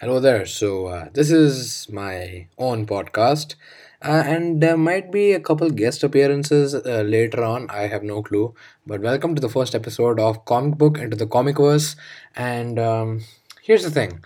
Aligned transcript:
Hello 0.00 0.20
there. 0.20 0.44
So, 0.46 0.86
uh, 0.86 1.08
this 1.12 1.30
is 1.30 1.88
my 1.90 2.48
own 2.58 2.86
podcast, 2.86 3.54
uh, 4.02 4.22
and 4.26 4.60
there 4.60 4.76
might 4.76 5.10
be 5.10 5.32
a 5.32 5.40
couple 5.40 5.70
guest 5.70 6.02
appearances 6.02 6.74
uh, 6.74 7.02
later 7.06 7.42
on. 7.44 7.68
I 7.70 7.86
have 7.86 8.02
no 8.02 8.22
clue. 8.22 8.54
But 8.86 9.00
welcome 9.00 9.34
to 9.34 9.40
the 9.40 9.48
first 9.48 9.74
episode 9.74 10.20
of 10.20 10.44
Comic 10.44 10.78
Book 10.78 10.98
into 10.98 11.16
the 11.16 11.26
Comicverse. 11.26 11.96
And 12.36 12.78
um, 12.78 13.20
here's 13.62 13.84
the 13.84 13.90
thing 13.90 14.20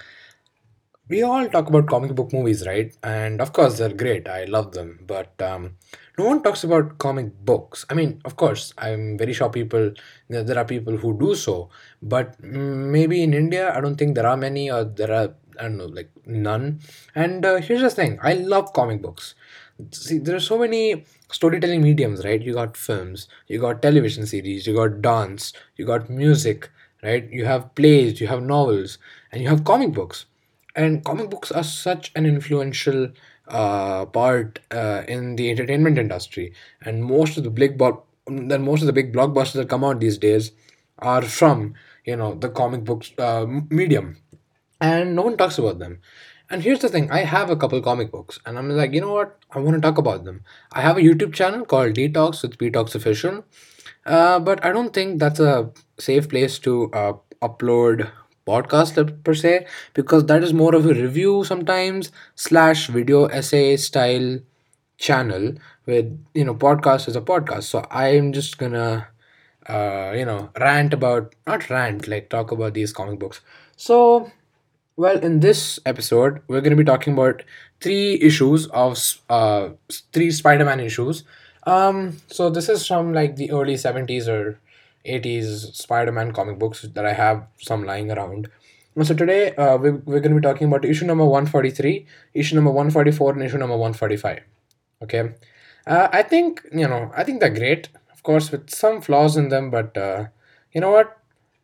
we 1.08 1.22
all 1.22 1.48
talk 1.48 1.68
about 1.68 1.86
comic 1.86 2.14
book 2.14 2.32
movies, 2.32 2.66
right? 2.66 2.94
And 3.02 3.40
of 3.40 3.52
course, 3.52 3.78
they're 3.78 3.94
great. 3.94 4.28
I 4.28 4.44
love 4.44 4.72
them. 4.72 5.00
But 5.06 5.40
um, 5.40 5.76
no 6.18 6.26
one 6.26 6.42
talks 6.42 6.64
about 6.64 6.98
comic 6.98 7.32
books. 7.44 7.86
I 7.88 7.94
mean, 7.94 8.20
of 8.24 8.36
course, 8.36 8.74
I'm 8.76 9.16
very 9.16 9.32
sure 9.32 9.48
people, 9.48 9.92
there, 10.28 10.58
are 10.58 10.64
people 10.64 10.96
who 10.98 11.18
do 11.18 11.34
so. 11.34 11.70
But 12.02 12.40
mm, 12.42 12.90
maybe 12.90 13.22
in 13.22 13.32
India, 13.32 13.74
I 13.74 13.80
don't 13.80 13.96
think 13.96 14.14
there 14.16 14.26
are 14.26 14.36
many, 14.36 14.70
or 14.70 14.84
there 14.84 15.12
are, 15.12 15.34
I 15.58 15.62
don't 15.64 15.76
know, 15.76 15.86
like 15.86 16.10
none. 16.26 16.80
And 17.14 17.44
uh, 17.44 17.56
here's 17.56 17.82
the 17.82 17.90
thing 17.90 18.18
I 18.22 18.34
love 18.34 18.72
comic 18.72 19.02
books. 19.02 19.34
See, 19.92 20.18
there 20.18 20.36
are 20.36 20.40
so 20.40 20.58
many 20.58 21.04
storytelling 21.30 21.82
mediums, 21.82 22.24
right? 22.24 22.40
You 22.40 22.54
got 22.54 22.76
films, 22.76 23.28
you 23.46 23.60
got 23.60 23.82
television 23.82 24.26
series, 24.26 24.66
you 24.66 24.74
got 24.74 25.00
dance, 25.02 25.52
you 25.76 25.86
got 25.86 26.10
music, 26.10 26.70
right? 27.02 27.28
You 27.30 27.44
have 27.44 27.74
plays, 27.74 28.20
you 28.20 28.26
have 28.26 28.42
novels, 28.42 28.98
and 29.32 29.42
you 29.42 29.48
have 29.48 29.64
comic 29.64 29.92
books 29.92 30.26
and 30.76 31.04
comic 31.04 31.30
books 31.30 31.50
are 31.50 31.64
such 31.64 32.12
an 32.14 32.26
influential 32.26 33.08
uh, 33.48 34.04
part 34.06 34.60
uh, 34.70 35.02
in 35.08 35.36
the 35.36 35.50
entertainment 35.50 35.98
industry 35.98 36.52
and 36.82 37.04
most 37.04 37.36
of 37.38 37.44
the 37.44 37.50
big 37.50 37.78
bo- 37.78 38.02
then 38.26 38.62
most 38.62 38.82
of 38.82 38.86
the 38.86 38.92
big 38.92 39.12
blockbusters 39.12 39.54
that 39.54 39.68
come 39.68 39.82
out 39.82 40.00
these 40.00 40.18
days 40.18 40.52
are 40.98 41.22
from 41.22 41.74
you 42.04 42.14
know 42.16 42.34
the 42.34 42.48
comic 42.50 42.84
books 42.84 43.12
uh, 43.18 43.46
medium 43.70 44.16
and 44.80 45.14
no 45.16 45.22
one 45.22 45.36
talks 45.36 45.58
about 45.58 45.78
them. 45.78 46.00
And 46.50 46.62
here's 46.62 46.78
the 46.80 46.88
thing 46.88 47.10
i 47.10 47.18
have 47.30 47.50
a 47.50 47.56
couple 47.56 47.80
comic 47.82 48.10
books 48.10 48.38
and 48.46 48.58
i'm 48.58 48.70
like 48.70 48.92
you 48.94 49.00
know 49.02 49.12
what? 49.12 49.38
I 49.50 49.58
want 49.58 49.76
to 49.76 49.80
talk 49.82 49.98
about 49.98 50.24
them. 50.24 50.44
I 50.72 50.80
have 50.80 50.96
a 50.96 51.00
youtube 51.02 51.34
channel 51.34 51.64
called 51.66 51.92
detox 51.94 52.42
with 52.42 52.56
detox 52.58 52.94
official 52.94 53.44
uh, 54.06 54.38
but 54.40 54.64
i 54.64 54.72
don't 54.72 54.94
think 54.94 55.18
that's 55.20 55.40
a 55.40 55.70
safe 55.98 56.28
place 56.28 56.58
to 56.60 56.90
uh, 56.92 57.12
upload 57.42 58.10
podcast 58.46 59.00
per 59.24 59.34
se 59.34 59.66
because 59.94 60.24
that 60.26 60.42
is 60.42 60.54
more 60.54 60.74
of 60.74 60.86
a 60.86 60.94
review 60.94 61.44
sometimes 61.44 62.10
slash 62.34 62.86
video 62.88 63.26
essay 63.26 63.76
style 63.76 64.38
channel 64.98 65.52
with 65.86 66.06
you 66.34 66.44
know 66.44 66.54
podcast 66.54 67.08
is 67.08 67.16
a 67.16 67.20
podcast. 67.20 67.64
So 67.64 67.84
i'm 67.90 68.32
just 68.32 68.58
gonna 68.58 69.08
uh, 69.68 70.12
you 70.16 70.24
know 70.24 70.50
rant 70.60 70.94
about 70.94 71.34
not 71.46 71.68
rant 71.70 72.08
like 72.08 72.30
talk 72.30 72.50
about 72.52 72.74
these 72.74 72.92
comic 72.92 73.18
books. 73.18 73.40
So 73.76 74.30
well, 74.98 75.18
in 75.20 75.38
this 75.38 75.78
episode, 75.86 76.42
we're 76.48 76.60
going 76.60 76.76
to 76.76 76.82
be 76.84 76.84
talking 76.84 77.12
about 77.12 77.44
three 77.80 78.14
issues 78.20 78.66
of 78.68 78.98
uh 79.30 79.70
three 80.12 80.30
Spider-Man 80.32 80.80
issues. 80.80 81.22
Um, 81.66 82.16
so 82.26 82.50
this 82.50 82.68
is 82.68 82.86
from 82.86 83.12
like 83.12 83.36
the 83.36 83.52
early 83.52 83.74
70s 83.74 84.26
or 84.26 84.58
80s 85.06 85.74
Spider-Man 85.76 86.32
comic 86.32 86.58
books 86.58 86.82
that 86.82 87.06
I 87.06 87.12
have 87.12 87.46
some 87.58 87.84
lying 87.84 88.10
around. 88.10 88.48
So 89.04 89.14
today, 89.14 89.54
uh, 89.54 89.76
we, 89.76 89.90
we're 89.92 90.20
going 90.20 90.34
to 90.34 90.40
be 90.40 90.48
talking 90.48 90.66
about 90.66 90.84
issue 90.84 91.06
number 91.06 91.24
143, 91.24 92.04
issue 92.34 92.56
number 92.56 92.72
144, 92.72 93.34
and 93.34 93.42
issue 93.44 93.58
number 93.58 93.76
145. 93.76 94.40
Okay. 95.04 95.30
Uh, 95.86 96.08
I 96.10 96.22
think, 96.24 96.62
you 96.72 96.88
know, 96.88 97.12
I 97.16 97.22
think 97.22 97.38
they're 97.38 97.50
great, 97.50 97.88
of 98.12 98.24
course, 98.24 98.50
with 98.50 98.70
some 98.70 99.00
flaws 99.00 99.36
in 99.36 99.48
them, 99.50 99.70
but 99.70 99.96
uh, 99.96 100.26
you 100.72 100.80
know 100.80 100.90
what? 100.90 101.16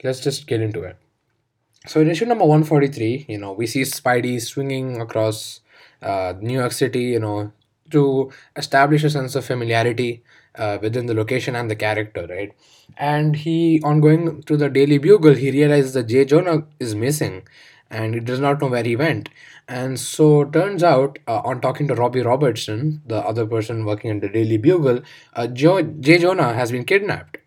Let's 0.05 0.21
just 0.21 0.47
get 0.47 0.61
into 0.61 0.85
it. 0.85 0.97
So 1.87 2.01
in 2.01 2.09
issue 2.11 2.25
number 2.27 2.45
143, 2.45 3.27
you 3.29 3.39
know, 3.39 3.53
we 3.53 3.67
see 3.67 3.83
Spidey 3.83 4.41
swinging 4.41 5.01
across 5.01 5.61
uh, 6.03 6.35
New 6.41 6.55
York 6.59 6.73
City, 6.73 7.03
you 7.05 7.21
know, 7.21 7.53
to 7.91 8.33
establish 8.57 9.05
a 9.05 9.11
sense 9.11 9.35
of 9.35 9.45
familiarity 9.45 10.23
uh, 10.57 10.79
within 10.81 11.07
the 11.07 11.15
location 11.15 11.55
and 11.55 11.71
the 11.71 11.77
character, 11.77 12.27
right? 12.28 12.53
And 12.97 13.37
he, 13.37 13.81
on 13.84 14.00
going 14.00 14.43
to 14.44 14.56
the 14.56 14.69
Daily 14.71 14.99
Bugle, 14.99 15.34
he 15.34 15.50
realizes 15.50 15.93
that 15.94 16.05
J. 16.05 16.25
Jonah 16.25 16.65
is 16.78 16.94
missing 16.94 17.47
and 17.91 18.15
he 18.15 18.21
does 18.21 18.41
not 18.41 18.61
know 18.61 18.69
where 18.69 18.83
he 18.84 18.97
went. 18.97 19.28
And 19.69 19.99
so 20.00 20.44
turns 20.44 20.83
out, 20.83 21.19
uh, 21.28 21.41
on 21.44 21.61
talking 21.61 21.89
to 21.89 21.94
Robbie 21.94 22.23
Robertson, 22.23 23.03
the 23.06 23.19
other 23.19 23.47
person 23.47 23.84
working 23.84 24.11
at 24.11 24.21
the 24.21 24.28
Daily 24.28 24.56
Bugle, 24.56 25.03
uh, 25.34 25.47
jo- 25.49 25.83
J. 25.83 26.19
Jonah 26.19 26.55
has 26.55 26.71
been 26.73 26.84
kidnapped 26.84 27.39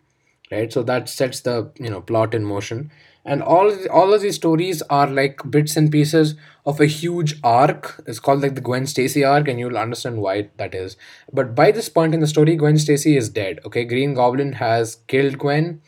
right 0.50 0.72
so 0.72 0.82
that 0.82 1.08
sets 1.08 1.40
the 1.40 1.70
you 1.78 1.90
know 1.90 2.00
plot 2.00 2.34
in 2.34 2.44
motion 2.44 2.90
and 3.28 3.42
all 3.42 3.70
all 4.00 4.14
of 4.14 4.22
these 4.22 4.36
stories 4.36 4.82
are 4.98 5.06
like 5.06 5.40
bits 5.50 5.76
and 5.76 5.90
pieces 5.92 6.34
of 6.64 6.80
a 6.80 6.86
huge 6.86 7.34
arc. 7.44 8.02
It's 8.06 8.20
called 8.20 8.42
like 8.42 8.54
the 8.54 8.60
gwen 8.60 8.86
stacy 8.86 9.24
arc 9.24 9.48
and 9.48 9.58
you'll 9.60 9.78
understand 9.78 10.20
why 10.22 10.48
that 10.56 10.74
is. 10.74 10.96
But 11.32 11.54
by 11.54 11.70
this 11.72 11.88
point 11.88 12.14
in 12.14 12.20
the 12.20 12.26
story 12.26 12.56
gwen 12.56 12.78
stacy 12.78 13.16
is 13.16 13.28
dead 13.28 13.60
okay? 13.66 13.84
Green 13.84 14.14
goblin 14.14 14.54
has 14.54 14.96
killed 15.06 15.38
gwen. 15.38 15.82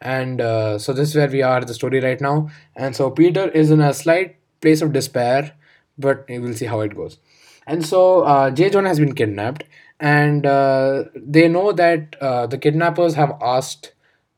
And 0.00 0.40
uh, 0.40 0.78
so 0.78 0.92
this 0.92 1.10
is 1.10 1.16
where 1.16 1.28
we 1.28 1.42
are 1.42 1.60
the 1.62 1.74
story 1.74 2.00
right 2.00 2.20
now. 2.20 2.50
And 2.76 2.96
so 2.96 3.10
peter 3.10 3.48
is 3.48 3.70
in 3.70 3.80
a 3.80 3.92
slight 3.94 4.36
place 4.60 4.82
of 4.82 4.92
despair 4.92 5.52
but 5.98 6.24
we 6.28 6.38
will 6.38 6.54
see 6.54 6.66
how 6.66 6.80
it 6.80 6.94
goes. 6.96 7.18
And 7.66 7.84
so 7.86 8.22
uh, 8.22 8.50
J. 8.50 8.70
Jonah 8.70 8.88
has 8.88 8.98
been 8.98 9.14
kidnapped, 9.14 9.64
and 10.00 10.46
uh, 10.46 11.04
they 11.14 11.46
know 11.46 11.72
that 11.72 12.16
uh, 12.20 12.46
the 12.46 12.58
kidnappers 12.58 13.14
have 13.14 13.36
asked 13.42 13.92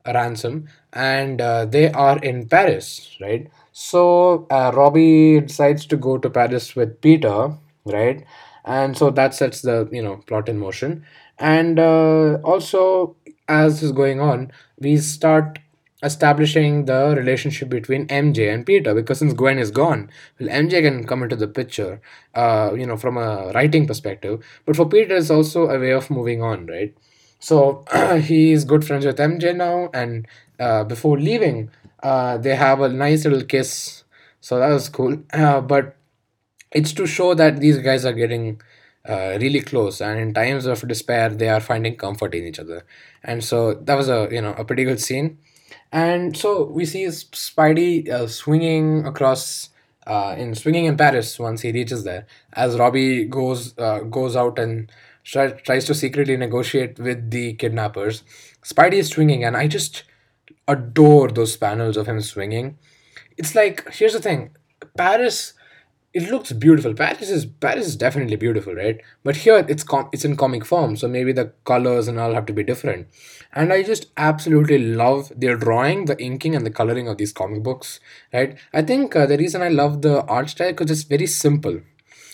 ransom, 0.05 0.67
and 0.93 1.41
uh, 1.41 1.65
they 1.65 1.91
are 1.91 2.17
in 2.19 2.47
Paris, 2.47 3.15
right? 3.21 3.47
So 3.71 4.47
uh, 4.51 4.71
Robbie 4.73 5.41
decides 5.41 5.85
to 5.87 5.97
go 5.97 6.17
to 6.17 6.29
Paris 6.29 6.75
with 6.75 6.99
Peter, 7.01 7.57
right? 7.85 8.23
And 8.65 8.97
so 8.97 9.09
that 9.11 9.33
sets 9.33 9.61
the 9.61 9.89
you 9.91 10.01
know 10.01 10.17
plot 10.27 10.47
in 10.49 10.57
motion, 10.57 11.05
and 11.37 11.79
uh, 11.79 12.35
also 12.43 13.15
as 13.47 13.83
is 13.83 13.91
going 13.91 14.19
on, 14.21 14.51
we 14.79 14.97
start 14.97 15.59
establishing 16.01 16.85
the 16.85 17.13
relationship 17.17 17.69
between 17.69 18.05
MJ 18.07 18.49
and 18.49 18.65
Peter 18.65 18.93
because 18.93 19.19
since 19.19 19.33
Gwen 19.33 19.57
is 19.57 19.71
gone, 19.71 20.09
well, 20.39 20.49
MJ 20.49 20.81
can 20.81 21.05
come 21.05 21.23
into 21.23 21.35
the 21.35 21.47
picture, 21.47 22.01
uh, 22.35 22.73
you 22.77 22.85
know, 22.85 22.97
from 22.97 23.17
a 23.17 23.51
writing 23.53 23.85
perspective. 23.87 24.43
But 24.65 24.75
for 24.75 24.87
Peter, 24.87 25.15
it's 25.15 25.29
also 25.29 25.67
a 25.69 25.79
way 25.79 25.91
of 25.91 26.09
moving 26.09 26.41
on, 26.41 26.67
right? 26.67 26.93
So 27.43 27.83
he 28.21 28.51
is 28.53 28.63
good 28.63 28.85
friends 28.87 29.05
with 29.05 29.19
MJ 29.19 29.53
now, 29.53 29.89
and 29.93 30.27
uh, 30.59 30.83
before 30.85 31.19
leaving, 31.19 31.69
uh, 32.01 32.37
they 32.37 32.55
have 32.55 32.79
a 32.81 32.89
nice 32.89 33.25
little 33.25 33.43
kiss. 33.43 34.03
So 34.39 34.59
that 34.59 34.69
was 34.69 34.89
cool. 34.89 35.17
Uh, 35.33 35.59
but 35.61 35.95
it's 36.71 36.93
to 36.93 37.05
show 37.05 37.33
that 37.33 37.59
these 37.59 37.77
guys 37.79 38.05
are 38.05 38.13
getting 38.13 38.61
uh, 39.07 39.37
really 39.41 39.61
close 39.61 40.01
and 40.01 40.19
in 40.19 40.33
times 40.33 40.65
of 40.65 40.87
despair 40.87 41.29
they 41.29 41.49
are 41.49 41.59
finding 41.59 41.95
comfort 41.95 42.33
in 42.33 42.45
each 42.45 42.59
other 42.59 42.85
and 43.23 43.43
so 43.43 43.73
that 43.73 43.95
was 43.95 44.09
a 44.09 44.29
you 44.31 44.41
know 44.41 44.53
a 44.53 44.63
pretty 44.63 44.85
good 44.85 45.01
scene 45.01 45.37
and 45.91 46.37
so 46.37 46.65
we 46.65 46.85
see 46.85 47.05
spidey 47.05 48.09
uh, 48.09 48.27
swinging 48.27 49.05
across 49.05 49.69
uh, 50.07 50.35
in 50.37 50.55
swinging 50.55 50.85
in 50.85 50.95
paris 50.97 51.37
once 51.39 51.61
he 51.61 51.71
reaches 51.71 52.03
there 52.05 52.25
as 52.53 52.77
robbie 52.79 53.25
goes 53.25 53.73
goes 54.09 54.35
out 54.35 54.57
and 54.57 54.89
tries 55.23 55.85
to 55.85 55.95
secretly 55.95 56.37
negotiate 56.37 56.99
with 56.99 57.31
the 57.31 57.53
kidnappers. 57.53 58.23
Spidey 58.63 58.95
is 58.95 59.09
swinging 59.09 59.43
and 59.43 59.57
i 59.57 59.67
just 59.67 60.03
adore 60.67 61.29
those 61.29 61.57
panels 61.57 61.97
of 61.97 62.07
him 62.07 62.21
swinging. 62.21 62.77
It's 63.37 63.55
like 63.55 63.91
here's 63.93 64.13
the 64.13 64.21
thing. 64.21 64.55
Paris 64.97 65.53
it 66.13 66.29
looks 66.29 66.51
beautiful. 66.51 66.93
Paris 66.93 67.29
is 67.29 67.45
paris 67.45 67.87
is 67.87 67.95
definitely 67.95 68.35
beautiful 68.35 68.75
right? 68.75 69.01
But 69.23 69.37
here 69.37 69.65
it's 69.67 69.83
com- 69.83 70.09
it's 70.11 70.25
in 70.25 70.37
comic 70.37 70.65
form 70.65 70.95
so 70.95 71.07
maybe 71.07 71.33
the 71.33 71.51
colors 71.65 72.07
and 72.07 72.19
all 72.19 72.33
have 72.33 72.45
to 72.47 72.53
be 72.53 72.63
different. 72.63 73.07
And 73.53 73.73
i 73.73 73.81
just 73.83 74.07
absolutely 74.17 74.77
love 74.79 75.31
their 75.35 75.55
drawing 75.57 76.05
the 76.05 76.21
inking 76.21 76.55
and 76.55 76.65
the 76.65 76.71
coloring 76.71 77.07
of 77.07 77.17
these 77.17 77.33
comic 77.33 77.63
books 77.63 77.99
right? 78.33 78.57
I 78.73 78.81
think 78.83 79.15
uh, 79.15 79.25
the 79.25 79.37
reason 79.37 79.61
i 79.61 79.69
love 79.69 80.01
the 80.01 80.23
art 80.25 80.49
style 80.49 80.71
because 80.71 80.91
it's 80.91 81.03
very 81.03 81.27
simple 81.27 81.81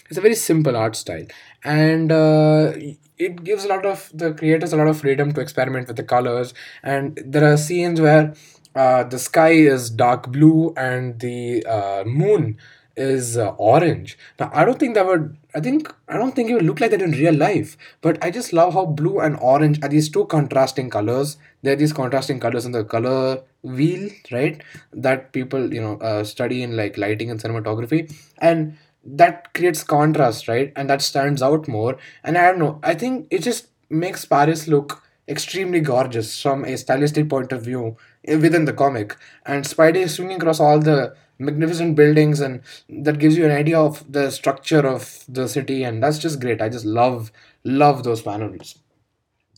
it's 0.09 0.17
a 0.17 0.21
very 0.21 0.35
simple 0.35 0.75
art 0.75 0.95
style. 0.95 1.25
And 1.63 2.11
uh, 2.11 2.73
it 3.17 3.43
gives 3.43 3.65
a 3.65 3.67
lot 3.67 3.85
of 3.85 4.09
the 4.13 4.33
creators 4.33 4.73
a 4.73 4.77
lot 4.77 4.87
of 4.87 4.99
freedom 4.99 5.33
to 5.33 5.41
experiment 5.41 5.87
with 5.87 5.97
the 5.97 6.03
colors. 6.03 6.53
And 6.83 7.19
there 7.25 7.51
are 7.51 7.57
scenes 7.57 8.01
where 8.01 8.33
uh, 8.75 9.03
the 9.03 9.19
sky 9.19 9.51
is 9.51 9.89
dark 9.89 10.31
blue 10.31 10.73
and 10.77 11.19
the 11.19 11.65
uh, 11.65 12.03
moon 12.05 12.57
is 12.95 13.37
uh, 13.37 13.49
orange. 13.57 14.17
Now 14.39 14.51
i 14.53 14.65
don't 14.65 14.77
think 14.77 14.93
that 14.95 15.05
would 15.05 15.37
i 15.55 15.61
think 15.61 15.93
i 16.09 16.17
don't 16.17 16.35
think 16.35 16.49
it 16.49 16.53
would 16.55 16.65
look 16.65 16.81
like 16.81 16.91
that 16.91 17.01
in 17.01 17.11
real 17.11 17.33
life. 17.33 17.77
But 18.01 18.23
i 18.23 18.29
just 18.29 18.51
love 18.51 18.73
how 18.73 18.85
blue 18.85 19.19
and 19.19 19.37
orange 19.39 19.79
are 19.81 19.89
these 19.89 20.09
two 20.09 20.25
contrasting 20.25 20.89
colors. 20.89 21.37
They're 21.61 21.77
these 21.77 21.93
contrasting 21.93 22.39
colors 22.39 22.65
in 22.65 22.73
the 22.73 22.83
color 22.83 23.41
wheel 23.63 24.09
right? 24.31 24.61
That 24.91 25.31
people 25.31 25.73
you 25.73 25.81
know 25.81 25.97
uh, 25.97 26.23
study 26.23 26.61
in 26.61 26.75
like 26.75 26.97
lighting 26.97 27.31
and 27.31 27.39
cinematography. 27.41 28.13
And 28.39 28.77
that 29.03 29.53
creates 29.53 29.83
contrast 29.83 30.47
right 30.47 30.71
and 30.75 30.89
that 30.89 31.01
stands 31.01 31.41
out 31.41 31.67
more 31.67 31.97
and 32.23 32.37
i 32.37 32.45
don't 32.47 32.59
know 32.59 32.79
i 32.83 32.93
think 32.93 33.27
it 33.31 33.41
just 33.41 33.67
makes 33.89 34.25
paris 34.25 34.67
look 34.67 35.03
extremely 35.27 35.79
gorgeous 35.79 36.41
from 36.41 36.65
a 36.65 36.77
stylistic 36.77 37.29
point 37.29 37.51
of 37.51 37.63
view 37.63 37.95
eh, 38.25 38.35
within 38.35 38.65
the 38.65 38.73
comic 38.73 39.15
and 39.45 39.65
spidey 39.65 40.03
is 40.07 40.15
swinging 40.15 40.37
across 40.37 40.59
all 40.59 40.79
the 40.79 41.15
magnificent 41.37 41.95
buildings 41.95 42.39
and 42.41 42.61
that 42.89 43.19
gives 43.19 43.37
you 43.37 43.45
an 43.45 43.51
idea 43.51 43.79
of 43.79 44.03
the 44.11 44.29
structure 44.29 44.85
of 44.85 45.23
the 45.29 45.47
city 45.47 45.83
and 45.83 46.03
that's 46.03 46.19
just 46.19 46.39
great 46.41 46.61
i 46.61 46.67
just 46.67 46.85
love 46.85 47.31
love 47.63 48.03
those 48.03 48.21
panels 48.21 48.75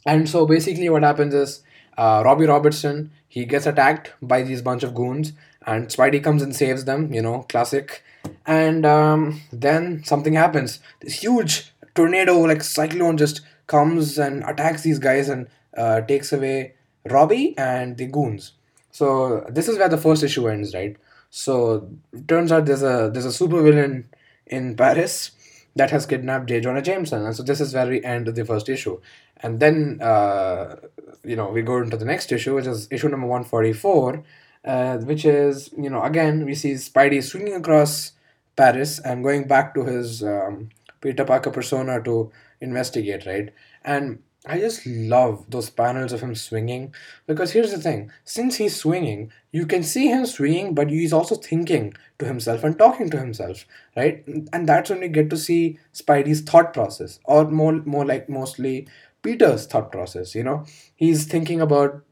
and 0.06 0.28
so 0.28 0.46
basically, 0.46 0.90
what 0.90 1.04
happens 1.04 1.34
is 1.34 1.62
uh, 1.98 2.22
Robbie 2.26 2.46
Robertson 2.46 3.12
he 3.28 3.46
gets 3.46 3.66
attacked 3.66 4.14
by 4.22 4.44
these 4.44 4.62
bunch 4.62 4.84
of 4.84 4.94
goons, 4.94 5.34
and 5.66 5.88
Spidey 5.88 6.22
comes 6.24 6.42
and 6.42 6.56
saves 6.56 6.86
them. 6.86 7.14
You 7.14 7.22
know, 7.22 7.44
classic. 7.50 8.04
And 8.46 8.86
um, 8.86 9.42
then 9.52 10.04
something 10.04 10.34
happens. 10.34 10.80
This 11.00 11.22
huge 11.22 11.74
tornado, 11.96 12.40
like 12.40 12.64
cyclone, 12.64 13.18
just 13.18 13.42
comes 13.68 14.18
and 14.18 14.44
attacks 14.44 14.84
these 14.84 15.00
guys 15.00 15.30
and 15.30 15.48
uh, 15.78 16.02
takes 16.02 16.34
away 16.34 16.74
Robbie 17.10 17.56
and 17.58 17.98
the 17.98 18.08
goons. 18.08 18.54
So 18.92 19.46
this 19.50 19.68
is 19.68 19.78
where 19.78 19.90
the 19.90 19.98
first 19.98 20.24
issue 20.24 20.48
ends, 20.48 20.74
right? 20.74 20.98
So 21.30 21.90
turns 22.28 22.52
out 22.52 22.66
there's 22.66 22.84
a 22.84 23.10
there's 23.14 23.26
a 23.26 23.30
supervillain 23.30 24.06
in 24.48 24.76
Paris 24.76 25.32
that 25.76 25.92
has 25.92 26.06
kidnapped 26.06 26.48
J. 26.48 26.60
Jonah 26.60 26.82
Jameson. 26.82 27.26
And 27.26 27.36
so 27.36 27.44
this 27.44 27.62
is 27.62 27.74
where 27.74 27.88
we 27.88 28.04
end 28.04 28.28
the 28.28 28.46
first 28.46 28.68
issue. 28.68 29.00
And 29.38 29.60
then, 29.60 30.00
uh, 30.02 30.76
you 31.24 31.36
know, 31.36 31.50
we 31.50 31.62
go 31.62 31.78
into 31.78 31.98
the 31.98 32.06
next 32.06 32.32
issue, 32.32 32.56
which 32.56 32.68
is 32.68 32.88
issue 32.92 33.08
number 33.08 33.28
144, 33.28 34.24
uh, 34.66 34.98
which 34.98 35.26
is, 35.26 35.72
you 35.78 35.90
know, 35.90 36.04
again, 36.04 36.46
we 36.46 36.54
see 36.56 36.74
Spidey 36.74 37.24
swinging 37.24 37.54
across 37.54 38.12
Paris 38.56 39.00
and 39.00 39.24
going 39.24 39.48
back 39.48 39.74
to 39.76 39.84
his 39.86 40.24
um, 40.24 40.70
Peter 41.02 41.26
Parker 41.26 41.52
persona 41.52 42.02
to 42.04 42.32
investigate, 42.60 43.26
right? 43.26 43.50
And 43.84 44.20
I 44.46 44.60
just 44.60 44.86
love 44.88 45.46
those 45.50 45.70
panels 45.70 46.14
of 46.14 46.22
him 46.22 46.34
swinging 46.34 46.96
because 47.28 47.52
here's 47.52 47.72
the 47.72 47.78
thing 47.78 48.12
since 48.24 48.56
he's 48.56 48.76
swinging, 48.76 49.32
you 49.52 49.68
can 49.68 49.84
see 49.84 50.08
him 50.08 50.26
swinging, 50.26 50.74
but 50.74 50.90
he's 50.90 51.14
also 51.14 51.36
thinking 51.36 51.94
to 52.18 52.26
himself 52.26 52.64
and 52.64 52.78
talking 52.78 53.10
to 53.12 53.20
himself, 53.20 53.66
right? 53.96 54.24
And 54.52 54.68
that's 54.68 54.90
when 54.90 55.04
you 55.04 55.10
get 55.10 55.30
to 55.30 55.38
see 55.38 55.78
Spidey's 55.94 56.42
thought 56.42 56.74
process, 56.74 57.20
or 57.26 57.50
more, 57.52 57.74
more 57.86 58.06
like 58.06 58.30
mostly 58.30 58.88
Peter's 59.22 59.68
thought 59.68 59.92
process. 59.92 60.34
You 60.34 60.44
know, 60.44 60.66
he's 60.96 61.26
thinking 61.26 61.62
about 61.62 62.04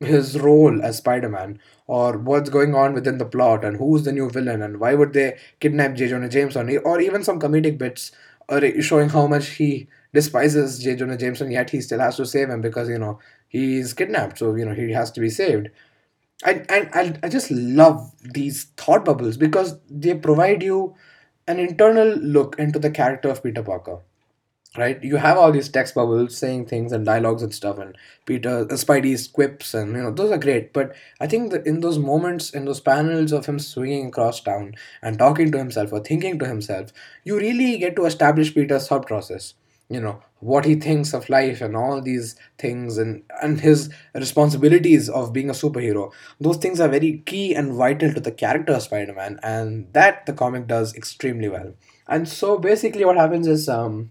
his 0.00 0.38
role 0.38 0.82
as 0.82 0.98
Spider-Man 0.98 1.58
or 1.86 2.18
what's 2.18 2.50
going 2.50 2.74
on 2.74 2.92
within 2.92 3.18
the 3.18 3.24
plot 3.24 3.64
and 3.64 3.78
who's 3.78 4.04
the 4.04 4.12
new 4.12 4.28
villain 4.28 4.60
and 4.60 4.78
why 4.78 4.94
would 4.94 5.12
they 5.14 5.38
kidnap 5.60 5.94
J. 5.94 6.08
Jonah 6.08 6.28
Jameson 6.28 6.78
or 6.84 7.00
even 7.00 7.24
some 7.24 7.40
comedic 7.40 7.78
bits 7.78 8.12
uh, 8.50 8.60
or 8.60 8.82
showing 8.82 9.08
how 9.08 9.26
much 9.26 9.48
he 9.50 9.88
despises 10.12 10.78
J. 10.82 10.96
Jonah 10.96 11.16
Jameson 11.16 11.50
yet 11.50 11.70
he 11.70 11.80
still 11.80 12.00
has 12.00 12.16
to 12.16 12.26
save 12.26 12.50
him 12.50 12.60
because 12.60 12.88
you 12.88 12.98
know 12.98 13.18
he's 13.48 13.94
kidnapped 13.94 14.38
so 14.38 14.54
you 14.54 14.66
know 14.66 14.74
he 14.74 14.92
has 14.92 15.10
to 15.12 15.20
be 15.20 15.30
saved 15.30 15.68
and 16.44 16.70
and 16.70 16.90
I, 16.92 17.18
I 17.22 17.28
just 17.30 17.50
love 17.50 18.12
these 18.22 18.64
thought 18.76 19.04
bubbles 19.04 19.38
because 19.38 19.78
they 19.90 20.14
provide 20.14 20.62
you 20.62 20.94
an 21.48 21.58
internal 21.58 22.08
look 22.08 22.58
into 22.58 22.78
the 22.78 22.90
character 22.90 23.30
of 23.30 23.42
Peter 23.42 23.62
Parker 23.62 24.00
right? 24.78 25.02
You 25.02 25.16
have 25.16 25.38
all 25.38 25.52
these 25.52 25.68
text 25.68 25.94
bubbles 25.94 26.36
saying 26.36 26.66
things 26.66 26.92
and 26.92 27.04
dialogues 27.04 27.42
and 27.42 27.54
stuff 27.54 27.78
and 27.78 27.96
peter 28.26 28.60
uh, 28.60 28.64
spidey's 28.64 29.28
quips 29.28 29.74
and 29.74 29.94
you 29.96 30.02
know 30.02 30.10
those 30.10 30.30
are 30.30 30.38
great. 30.38 30.72
But 30.72 30.94
i 31.20 31.26
think 31.26 31.50
that 31.52 31.66
in 31.66 31.80
those 31.80 31.98
moments 31.98 32.50
in 32.50 32.64
those 32.64 32.80
panels 32.80 33.32
of 33.32 33.46
him 33.46 33.58
swinging 33.58 34.06
across 34.08 34.40
town 34.40 34.74
and 35.02 35.18
talking 35.18 35.50
to 35.52 35.58
himself 35.58 35.92
or 35.92 36.00
thinking 36.00 36.38
to 36.38 36.46
himself 36.46 36.92
you 37.24 37.36
really 37.36 37.78
get 37.78 37.96
to 37.96 38.04
establish 38.06 38.54
peter's 38.54 38.88
thought 38.88 39.06
process 39.06 39.54
you 39.88 40.00
know 40.00 40.20
what 40.40 40.64
he 40.64 40.74
thinks 40.74 41.14
of 41.14 41.28
life 41.28 41.60
and 41.60 41.76
all 41.76 42.00
these 42.02 42.36
things 42.58 42.98
and 42.98 43.22
and 43.42 43.60
his 43.60 43.88
responsibilities 44.14 45.08
of 45.08 45.32
being 45.32 45.48
a 45.48 45.54
superhero. 45.54 46.12
Those 46.40 46.58
things 46.58 46.80
are 46.80 46.88
very 46.88 47.22
key 47.24 47.54
and 47.54 47.72
vital 47.72 48.12
to 48.12 48.20
the 48.20 48.32
character 48.32 48.74
of 48.74 48.82
spider-man 48.82 49.38
and 49.42 49.92
that 49.92 50.26
the 50.26 50.32
comic 50.32 50.66
does 50.66 50.94
extremely 50.94 51.48
well. 51.48 51.72
And 52.08 52.28
so 52.28 52.58
basically 52.58 53.04
what 53.04 53.16
happens 53.16 53.46
is 53.46 53.68
um 53.68 54.10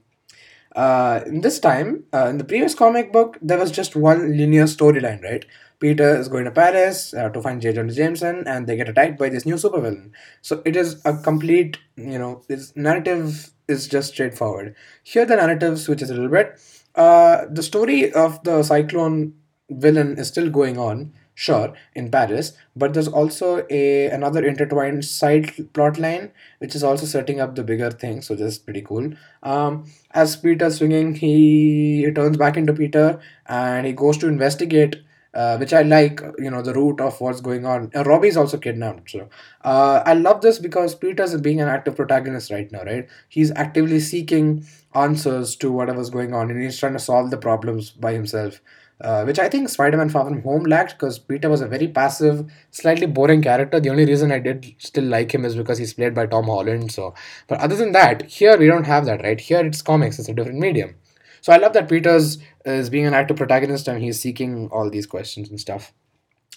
uh, 0.75 1.21
in 1.25 1.41
this 1.41 1.59
time, 1.59 2.03
uh, 2.13 2.27
in 2.27 2.37
the 2.37 2.43
previous 2.43 2.75
comic 2.75 3.11
book, 3.11 3.37
there 3.41 3.57
was 3.57 3.71
just 3.71 3.95
one 3.95 4.37
linear 4.37 4.65
storyline, 4.65 5.23
right? 5.23 5.45
Peter 5.79 6.17
is 6.17 6.27
going 6.27 6.45
to 6.45 6.51
Paris 6.51 7.13
uh, 7.13 7.29
to 7.29 7.41
find 7.41 7.61
J. 7.61 7.73
Jonah 7.73 7.93
Jameson, 7.93 8.47
and 8.47 8.67
they 8.67 8.75
get 8.75 8.89
attacked 8.89 9.17
by 9.17 9.29
this 9.29 9.45
new 9.45 9.55
supervillain. 9.55 10.11
So 10.41 10.61
it 10.65 10.75
is 10.75 11.01
a 11.05 11.17
complete, 11.17 11.77
you 11.95 12.19
know, 12.19 12.43
this 12.47 12.75
narrative 12.75 13.51
is 13.67 13.87
just 13.87 14.13
straightforward. 14.13 14.75
Here, 15.03 15.25
the 15.25 15.35
narrative 15.35 15.79
switches 15.79 16.09
a 16.09 16.13
little 16.13 16.29
bit. 16.29 16.59
Uh, 16.93 17.45
the 17.49 17.63
story 17.63 18.11
of 18.13 18.43
the 18.43 18.63
Cyclone 18.63 19.33
villain 19.69 20.17
is 20.17 20.27
still 20.27 20.49
going 20.49 20.77
on, 20.77 21.13
sure 21.35 21.73
in 21.93 22.09
paris 22.09 22.53
but 22.75 22.93
there's 22.93 23.07
also 23.09 23.65
a 23.69 24.07
another 24.07 24.43
intertwined 24.45 25.03
side 25.03 25.51
plot 25.73 25.99
line 25.99 26.31
which 26.59 26.75
is 26.75 26.83
also 26.83 27.05
setting 27.05 27.39
up 27.39 27.55
the 27.55 27.63
bigger 27.63 27.91
thing 27.91 28.21
so 28.21 28.35
this 28.35 28.53
is 28.53 28.59
pretty 28.59 28.81
cool 28.81 29.11
um 29.43 29.85
as 30.11 30.35
peter's 30.37 30.77
swinging 30.77 31.13
he, 31.13 32.03
he 32.05 32.11
turns 32.11 32.37
back 32.37 32.55
into 32.57 32.73
peter 32.73 33.19
and 33.47 33.85
he 33.85 33.91
goes 33.93 34.17
to 34.17 34.27
investigate 34.27 34.95
uh, 35.33 35.57
which 35.57 35.73
I 35.73 35.81
like, 35.81 36.21
you 36.39 36.49
know, 36.49 36.61
the 36.61 36.73
root 36.73 37.01
of 37.01 37.19
what's 37.19 37.41
going 37.41 37.65
on. 37.65 37.91
Uh, 37.93 38.03
Robbie's 38.05 38.37
also 38.37 38.57
kidnapped. 38.57 39.11
So 39.11 39.27
uh, 39.65 40.01
I 40.05 40.13
love 40.13 40.39
this 40.41 40.59
because 40.59 40.95
Peter's 40.95 41.35
being 41.41 41.59
an 41.59 41.67
active 41.67 41.97
protagonist 41.97 42.51
right 42.51 42.71
now, 42.71 42.83
right? 42.83 43.09
He's 43.27 43.51
actively 43.51 43.99
seeking 43.99 44.65
answers 44.93 45.57
to 45.57 45.73
whatever's 45.73 46.09
going 46.09 46.33
on 46.33 46.49
and 46.49 46.61
he's 46.63 46.79
trying 46.79 46.93
to 46.93 46.99
solve 46.99 47.31
the 47.31 47.37
problems 47.37 47.91
by 47.91 48.13
himself 48.13 48.61
uh, 49.01 49.23
which 49.23 49.39
I 49.39 49.49
think 49.49 49.69
Spider-Man 49.69 50.09
Far 50.09 50.25
From 50.25 50.41
Home 50.43 50.63
lacked 50.63 50.93
because 50.93 51.19
Peter 51.19 51.49
was 51.49 51.61
a 51.61 51.67
very 51.67 51.87
passive, 51.87 52.49
slightly 52.71 53.07
boring 53.07 53.41
character. 53.41 53.79
The 53.79 53.89
only 53.89 54.05
reason 54.05 54.31
I 54.31 54.39
did 54.39 54.73
still 54.77 55.03
like 55.03 55.33
him 55.33 55.45
is 55.45 55.55
because 55.55 55.77
he's 55.77 55.93
played 55.93 56.15
by 56.15 56.27
Tom 56.27 56.45
Holland. 56.45 56.91
So, 56.91 57.13
but 57.47 57.59
other 57.59 57.75
than 57.75 57.91
that, 57.91 58.23
here 58.23 58.57
we 58.57 58.67
don't 58.67 58.85
have 58.85 59.05
that, 59.05 59.21
right? 59.23 59.39
Here 59.39 59.65
it's 59.65 59.81
comics; 59.81 60.19
it's 60.19 60.29
a 60.29 60.33
different 60.33 60.59
medium. 60.59 60.95
So 61.41 61.53
I 61.53 61.57
love 61.57 61.73
that 61.73 61.89
Peters 61.89 62.39
is 62.65 62.89
being 62.89 63.05
an 63.05 63.13
active 63.13 63.37
protagonist 63.37 63.87
and 63.87 64.01
he's 64.01 64.19
seeking 64.19 64.67
all 64.71 64.89
these 64.89 65.05
questions 65.05 65.47
and 65.47 65.59
stuff. 65.59 65.93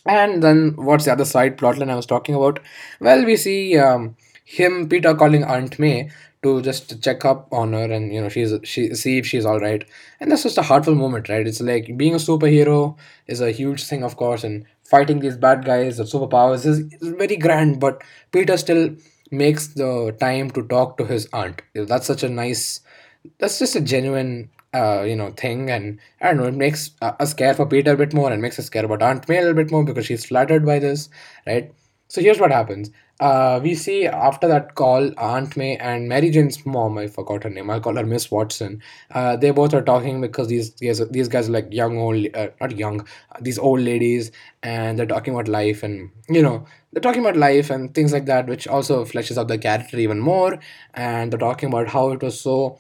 And 0.07 0.43
then 0.43 0.73
what's 0.77 1.05
the 1.05 1.13
other 1.13 1.27
side 1.27 1.59
plotline 1.59 1.91
I 1.91 1.95
was 1.95 2.07
talking 2.07 2.35
about? 2.35 2.61
Well, 2.99 3.25
we 3.27 3.37
see 3.37 3.77
um, 3.77 4.17
him, 4.57 4.89
Peter, 4.89 5.15
calling 5.15 5.45
Aunt 5.45 5.79
May 5.79 6.11
to 6.43 6.63
just 6.63 7.03
check 7.03 7.25
up 7.25 7.53
on 7.53 7.73
her 7.73 7.91
and 7.93 8.13
you 8.15 8.21
know 8.21 8.29
she's 8.29 8.53
she 8.63 8.95
see 8.95 9.19
if 9.19 9.27
she's 9.27 9.45
all 9.45 9.59
right. 9.61 9.85
And 10.21 10.31
that's 10.31 10.45
just 10.45 10.59
a 10.59 10.63
heartful 10.63 10.95
moment 10.95 11.29
right? 11.29 11.47
It's 11.47 11.61
like 11.61 11.97
being 11.97 12.15
a 12.15 12.19
superhero 12.19 12.97
is 13.27 13.41
a 13.41 13.51
huge 13.51 13.85
thing 13.85 14.05
of 14.05 14.17
course 14.17 14.45
and 14.45 14.65
fighting 14.85 15.19
these 15.19 15.37
bad 15.37 15.65
guys 15.65 15.99
or 16.01 16.05
superpowers 16.05 16.65
is, 16.65 16.79
is 17.01 17.09
very 17.19 17.37
grand 17.37 17.79
but 17.79 18.03
peter 18.33 18.57
still 18.57 18.97
makes 19.31 19.67
the 19.69 20.17
time 20.19 20.51
to 20.53 20.63
talk 20.63 20.97
to 20.99 21.05
his 21.05 21.29
aunt. 21.33 21.61
That's 21.75 22.07
such 22.07 22.23
a 22.23 22.29
nice 22.29 22.81
that's 23.39 23.59
just 23.59 23.77
a 23.77 23.81
genuine 23.81 24.51
uh, 24.75 25.03
you 25.03 25.17
know 25.17 25.31
thing. 25.33 25.71
And 25.71 25.99
i 26.21 26.29
don't 26.29 26.37
know 26.37 26.45
it 26.47 26.55
makes 26.55 26.91
us 27.03 27.35
care 27.35 27.55
for 27.55 27.67
peter 27.67 27.93
a 27.93 27.97
bit 27.97 28.15
more 28.15 28.33
and 28.33 28.41
makes 28.41 28.59
us 28.59 28.69
care 28.71 28.85
about 28.85 29.03
aunt 29.03 29.29
may 29.29 29.39
a 29.39 29.41
little 29.41 29.55
bit 29.55 29.71
more 29.71 29.85
because 29.85 30.07
she's 30.07 30.25
flattered 30.25 30.65
by 30.65 30.79
this 30.79 31.09
right? 31.47 31.73
So 32.11 32.23
here's 32.23 32.41
what 32.41 32.51
happens. 32.51 32.91
Uh, 33.21 33.59
we 33.61 33.75
see 33.75 34.07
after 34.07 34.47
that 34.47 34.77
call, 34.77 35.11
Aunt 35.19 35.57
May 35.57 35.77
and 35.77 36.09
Mary 36.09 36.31
Jane's 36.31 36.65
mom, 36.65 36.99
I 36.99 37.09
forgot 37.09 37.43
her 37.43 37.51
name. 37.51 37.69
I'll 37.69 37.81
call 37.81 37.97
her 37.97 38.07
Miss 38.07 38.31
Watson. 38.31 38.81
Uh, 39.11 39.35
they 39.37 39.51
both 39.51 39.75
are 39.75 39.83
talking 39.83 40.21
because 40.21 40.47
these 40.47 40.71
guys, 40.71 41.03
these 41.11 41.27
guys 41.27 41.49
are 41.49 41.53
like 41.53 41.67
young 41.73 41.99
old, 41.99 42.29
uh, 42.35 42.49
not 42.61 42.77
young, 42.77 43.07
these 43.41 43.59
old 43.59 43.81
ladies, 43.81 44.31
and 44.63 44.97
they're 44.97 45.07
talking 45.07 45.35
about 45.35 45.49
life 45.49 45.83
and 45.83 46.11
you 46.29 46.43
know 46.43 46.65
they're 46.93 47.03
talking 47.03 47.21
about 47.21 47.37
life 47.37 47.71
and 47.71 47.93
things 47.93 48.13
like 48.13 48.27
that, 48.27 48.47
which 48.47 48.69
also 48.69 49.05
fleshes 49.05 49.37
out 49.37 49.49
the 49.49 49.59
character 49.59 49.99
even 49.99 50.21
more. 50.21 50.59
And 50.95 51.33
they're 51.33 51.41
talking 51.41 51.71
about 51.71 51.89
how 51.89 52.11
it 52.13 52.23
was 52.23 52.41
so 52.41 52.79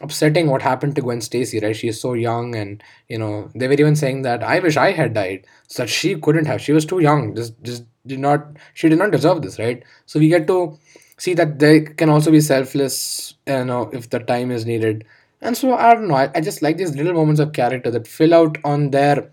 upsetting 0.00 0.46
what 0.48 0.62
happened 0.62 0.94
to 0.94 1.00
Gwen 1.02 1.20
Stacy, 1.20 1.58
right? 1.60 1.74
She's 1.74 2.00
so 2.00 2.12
young, 2.14 2.54
and 2.54 2.82
you 3.08 3.18
know 3.18 3.50
they 3.54 3.66
were 3.68 3.74
even 3.74 3.96
saying 3.96 4.22
that 4.22 4.42
I 4.42 4.58
wish 4.60 4.76
I 4.76 4.92
had 4.92 5.14
died, 5.14 5.46
so 5.66 5.82
that 5.82 5.88
she 5.88 6.14
couldn't 6.16 6.46
have. 6.46 6.60
She 6.60 6.72
was 6.72 6.84
too 6.86 7.00
young. 7.00 7.34
Just 7.34 7.60
just 7.62 7.84
did 8.08 8.18
not. 8.20 8.46
She 8.74 8.88
did 8.88 8.98
not 8.98 9.12
deserve 9.12 9.42
this, 9.42 9.58
right? 9.58 9.82
So 10.06 10.18
we 10.18 10.28
get 10.28 10.46
to 10.48 10.78
see 11.18 11.34
that 11.34 11.58
they 11.58 11.80
can 11.82 12.08
also 12.08 12.30
be 12.30 12.40
selfless, 12.40 13.34
you 13.46 13.64
know, 13.64 13.90
if 13.92 14.10
the 14.10 14.20
time 14.20 14.50
is 14.50 14.66
needed. 14.66 15.04
And 15.40 15.56
so 15.56 15.74
I 15.74 15.94
don't 15.94 16.08
know. 16.08 16.14
I, 16.16 16.30
I 16.34 16.40
just 16.40 16.62
like 16.62 16.76
these 16.76 16.96
little 16.96 17.14
moments 17.14 17.40
of 17.40 17.52
character 17.52 17.90
that 17.90 18.06
fill 18.06 18.34
out 18.34 18.58
on 18.64 18.90
their 18.90 19.30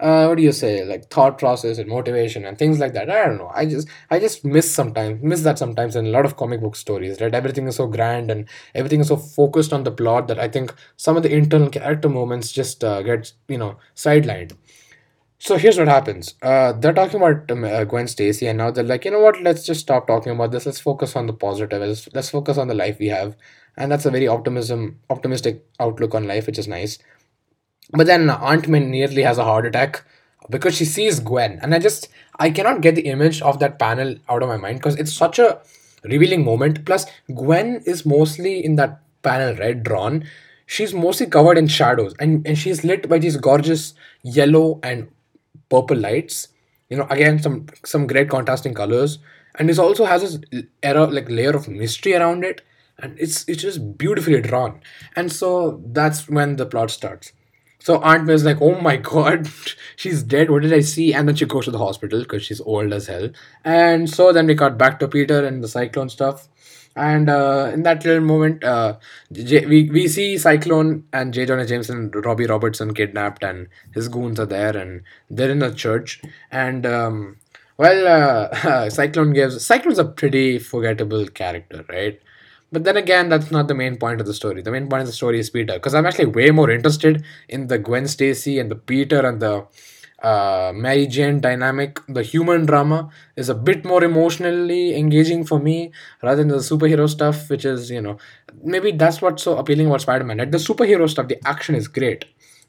uh, 0.00 0.26
what 0.26 0.36
do 0.36 0.42
you 0.42 0.52
say 0.52 0.84
like 0.84 1.08
thought 1.10 1.38
process 1.38 1.78
and 1.78 1.88
motivation 1.88 2.44
and 2.44 2.58
things 2.58 2.78
like 2.80 2.92
that 2.94 3.08
i 3.08 3.24
don't 3.26 3.38
know 3.38 3.50
i 3.54 3.64
just 3.64 3.88
i 4.10 4.18
just 4.18 4.44
miss 4.44 4.72
sometimes 4.72 5.22
miss 5.22 5.42
that 5.42 5.58
sometimes 5.58 5.94
in 5.94 6.06
a 6.06 6.10
lot 6.10 6.24
of 6.24 6.36
comic 6.36 6.60
book 6.60 6.74
stories 6.74 7.20
right 7.20 7.34
everything 7.34 7.66
is 7.68 7.76
so 7.76 7.86
grand 7.86 8.30
and 8.30 8.48
everything 8.74 9.00
is 9.00 9.08
so 9.08 9.16
focused 9.16 9.72
on 9.72 9.84
the 9.84 9.92
plot 9.92 10.26
that 10.26 10.38
i 10.38 10.48
think 10.48 10.74
some 10.96 11.16
of 11.16 11.22
the 11.22 11.32
internal 11.32 11.70
character 11.70 12.08
moments 12.08 12.50
just 12.50 12.82
uh, 12.82 13.02
get 13.02 13.32
you 13.48 13.56
know 13.58 13.76
sidelined 13.94 14.52
so 15.44 15.56
here's 15.56 15.78
what 15.78 15.88
happens 15.88 16.34
uh, 16.42 16.72
they're 16.72 16.98
talking 16.98 17.20
about 17.20 17.50
um, 17.50 17.64
uh, 17.64 17.84
gwen 17.84 18.08
stacy 18.08 18.46
and 18.46 18.58
now 18.58 18.70
they're 18.70 18.84
like 18.92 19.04
you 19.04 19.10
know 19.10 19.20
what 19.20 19.40
let's 19.42 19.64
just 19.64 19.80
stop 19.80 20.06
talking 20.06 20.32
about 20.32 20.50
this 20.50 20.66
let's 20.66 20.80
focus 20.80 21.16
on 21.16 21.26
the 21.26 21.32
positive 21.32 21.80
let's, 21.80 22.08
let's 22.14 22.30
focus 22.30 22.58
on 22.58 22.68
the 22.68 22.74
life 22.74 22.98
we 22.98 23.08
have 23.08 23.36
and 23.76 23.92
that's 23.92 24.06
a 24.06 24.10
very 24.10 24.28
optimism 24.28 24.98
optimistic 25.10 25.64
outlook 25.80 26.14
on 26.14 26.26
life 26.26 26.46
which 26.46 26.58
is 26.58 26.68
nice 26.68 26.98
but 27.92 28.06
then 28.06 28.30
Aunt 28.30 28.68
May 28.68 28.80
nearly 28.80 29.22
has 29.22 29.38
a 29.38 29.44
heart 29.44 29.66
attack 29.66 30.04
because 30.50 30.74
she 30.76 30.84
sees 30.84 31.20
Gwen, 31.20 31.58
and 31.62 31.74
I 31.74 31.78
just 31.78 32.08
I 32.38 32.50
cannot 32.50 32.80
get 32.80 32.94
the 32.94 33.06
image 33.06 33.42
of 33.42 33.58
that 33.60 33.78
panel 33.78 34.16
out 34.28 34.42
of 34.42 34.48
my 34.48 34.56
mind 34.56 34.78
because 34.78 34.96
it's 34.96 35.12
such 35.12 35.38
a 35.38 35.60
revealing 36.02 36.44
moment. 36.44 36.84
Plus, 36.84 37.06
Gwen 37.34 37.82
is 37.86 38.04
mostly 38.06 38.64
in 38.64 38.76
that 38.76 39.00
panel, 39.22 39.54
right? 39.56 39.82
Drawn. 39.82 40.24
She's 40.66 40.94
mostly 40.94 41.26
covered 41.26 41.58
in 41.58 41.68
shadows, 41.68 42.14
and 42.18 42.46
and 42.46 42.58
she's 42.58 42.84
lit 42.84 43.08
by 43.08 43.18
these 43.18 43.36
gorgeous 43.36 43.94
yellow 44.22 44.80
and 44.82 45.08
purple 45.74 45.96
lights. 45.96 46.48
You 46.88 46.98
know, 46.98 47.06
again 47.10 47.40
some 47.42 47.66
some 47.84 48.06
great 48.06 48.28
contrasting 48.28 48.74
colors, 48.74 49.18
and 49.58 49.68
this 49.68 49.78
also 49.78 50.04
has 50.04 50.22
this 50.22 50.64
era 50.82 51.06
like 51.06 51.30
layer 51.30 51.56
of 51.56 51.68
mystery 51.68 52.14
around 52.14 52.44
it, 52.44 52.60
and 52.98 53.18
it's 53.18 53.48
it's 53.48 53.62
just 53.62 53.96
beautifully 53.98 54.40
drawn. 54.40 54.80
And 55.16 55.32
so 55.32 55.80
that's 55.86 56.28
when 56.28 56.56
the 56.56 56.66
plot 56.66 56.90
starts 56.90 57.32
so 57.84 58.00
Aunt 58.00 58.24
May's 58.24 58.46
like, 58.46 58.62
oh 58.62 58.80
my 58.80 58.96
god, 58.96 59.46
she's 59.96 60.22
dead. 60.22 60.50
What 60.50 60.62
did 60.62 60.72
I 60.72 60.80
see? 60.80 61.12
And 61.12 61.28
then 61.28 61.36
she 61.36 61.44
goes 61.44 61.66
to 61.66 61.70
the 61.70 61.76
hospital 61.76 62.20
because 62.20 62.42
she's 62.42 62.62
old 62.62 62.94
as 62.94 63.08
hell. 63.08 63.28
And 63.62 64.08
so 64.08 64.32
then 64.32 64.46
we 64.46 64.54
got 64.54 64.78
back 64.78 64.98
to 65.00 65.08
Peter 65.08 65.44
and 65.44 65.62
the 65.62 65.68
Cyclone 65.68 66.08
stuff. 66.08 66.48
And 66.96 67.28
uh, 67.28 67.70
in 67.74 67.82
that 67.82 68.04
little 68.04 68.22
moment, 68.22 68.62
uh, 68.62 68.98
J- 69.32 69.66
we, 69.66 69.90
we 69.90 70.06
see 70.06 70.38
Cyclone 70.38 71.04
and 71.12 71.34
J. 71.34 71.44
Jonah 71.46 71.66
Jameson 71.66 72.10
Robbie 72.12 72.46
Robertson 72.46 72.94
kidnapped, 72.94 73.42
and 73.42 73.66
his 73.92 74.08
goons 74.08 74.38
are 74.38 74.46
there, 74.46 74.76
and 74.76 75.02
they're 75.28 75.50
in 75.50 75.62
a 75.62 75.74
church. 75.74 76.22
And 76.52 76.86
um, 76.86 77.38
well, 77.76 78.06
uh, 78.06 78.88
Cyclone 78.90 79.32
gives 79.32 79.64
Cyclone's 79.64 79.98
a 79.98 80.04
pretty 80.04 80.58
forgettable 80.60 81.26
character, 81.26 81.84
right? 81.88 82.20
But 82.70 82.84
then 82.84 82.96
again, 82.96 83.28
that's 83.28 83.50
not 83.50 83.68
the 83.68 83.74
main 83.74 83.96
point 83.96 84.20
of 84.20 84.26
the 84.26 84.34
story. 84.34 84.62
The 84.62 84.70
main 84.70 84.88
point 84.88 85.02
of 85.02 85.06
the 85.06 85.12
story 85.12 85.38
is 85.38 85.50
Peter, 85.50 85.74
because 85.74 85.94
I'm 85.94 86.06
actually 86.06 86.26
way 86.26 86.50
more 86.50 86.70
interested 86.70 87.24
in 87.48 87.66
the 87.68 87.78
Gwen 87.78 88.06
Stacy 88.08 88.58
and 88.58 88.70
the 88.70 88.76
Peter 88.76 89.24
and 89.26 89.40
the 89.40 89.66
uh, 90.24 90.72
Mary 90.74 91.06
Jane 91.06 91.40
dynamic. 91.40 92.00
The 92.08 92.22
human 92.22 92.66
drama 92.66 93.10
is 93.36 93.48
a 93.48 93.54
bit 93.54 93.84
more 93.84 94.02
emotionally 94.02 94.96
engaging 94.96 95.44
for 95.44 95.58
me 95.58 95.92
rather 96.22 96.42
than 96.42 96.48
the 96.48 96.56
superhero 96.56 97.08
stuff, 97.08 97.48
which 97.50 97.64
is, 97.64 97.90
you 97.90 98.00
know, 98.00 98.16
maybe 98.62 98.92
that's 98.92 99.20
what's 99.22 99.42
so 99.42 99.58
appealing 99.58 99.86
about 99.86 100.00
Spider 100.00 100.24
Man. 100.24 100.38
Like 100.38 100.50
the 100.50 100.58
superhero 100.58 101.08
stuff, 101.08 101.28
the 101.28 101.46
action 101.46 101.74
is 101.74 101.88
great, 101.88 102.24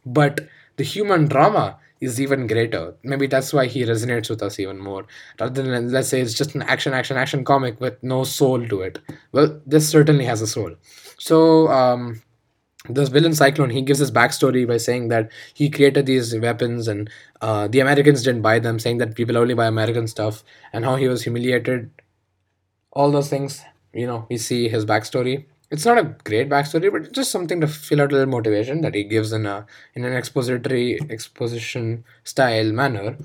but 0.06 0.48
the 0.78 0.84
human 0.84 1.26
drama 1.26 1.78
is 2.02 2.20
even 2.20 2.46
greater. 2.48 2.94
Maybe 3.04 3.28
that's 3.28 3.54
why 3.54 3.68
he 3.68 3.86
resonates 3.86 4.30
with 4.30 4.44
us 4.44 4.60
even 4.60 4.80
more. 4.80 5.06
Rather 5.40 5.64
than 5.64 5.92
let's 5.92 6.10
say 6.10 6.20
it's 6.22 6.34
just 6.34 6.56
an 6.56 6.62
action, 6.64 6.94
action, 6.94 7.18
action 7.18 7.46
comic 7.46 7.80
with 7.80 8.02
no 8.04 8.24
soul 8.26 8.68
to 8.68 8.82
it. 8.82 9.00
Well, 9.32 9.62
this 9.66 9.88
certainly 9.88 10.26
has 10.26 10.42
a 10.42 10.48
soul. 10.48 10.76
So 11.18 11.70
um, 11.70 12.22
this 12.90 13.10
villain 13.10 13.34
Cyclone, 13.34 13.70
he 13.70 13.82
gives 13.82 14.00
his 14.00 14.12
backstory 14.12 14.68
by 14.68 14.78
saying 14.78 15.10
that 15.10 15.32
he 15.54 15.70
created 15.70 16.06
these 16.06 16.38
weapons 16.38 16.88
and 16.88 17.10
uh, 17.42 17.68
the 17.68 17.80
Americans 17.80 18.24
didn't 18.24 18.42
buy 18.42 18.60
them, 18.60 18.80
saying 18.80 18.98
that 19.00 19.16
people 19.16 19.38
only 19.38 19.54
buy 19.54 19.68
American 19.68 20.08
stuff, 20.08 20.44
and 20.74 20.86
how 20.86 20.96
he 20.96 21.08
was 21.08 21.24
humiliated. 21.24 21.92
All 22.92 23.12
those 23.12 23.30
things, 23.30 23.64
you 23.94 24.08
know, 24.08 24.26
we 24.30 24.38
see 24.38 24.70
his 24.70 24.86
backstory 24.86 25.46
it's 25.72 25.86
not 25.86 25.98
a 25.98 26.16
great 26.24 26.50
backstory, 26.50 26.92
but 26.92 27.12
just 27.12 27.32
something 27.32 27.60
to 27.62 27.68
fill 27.68 28.02
out 28.02 28.12
a 28.12 28.16
little 28.16 28.30
motivation 28.32 28.82
that 28.82 28.94
he 28.96 29.04
gives 29.04 29.32
in 29.34 29.46
a 29.46 29.66
in 29.96 30.06
an 30.06 30.14
expository 30.14 31.00
exposition 31.10 32.04
style 32.24 32.72
manner. 32.72 33.18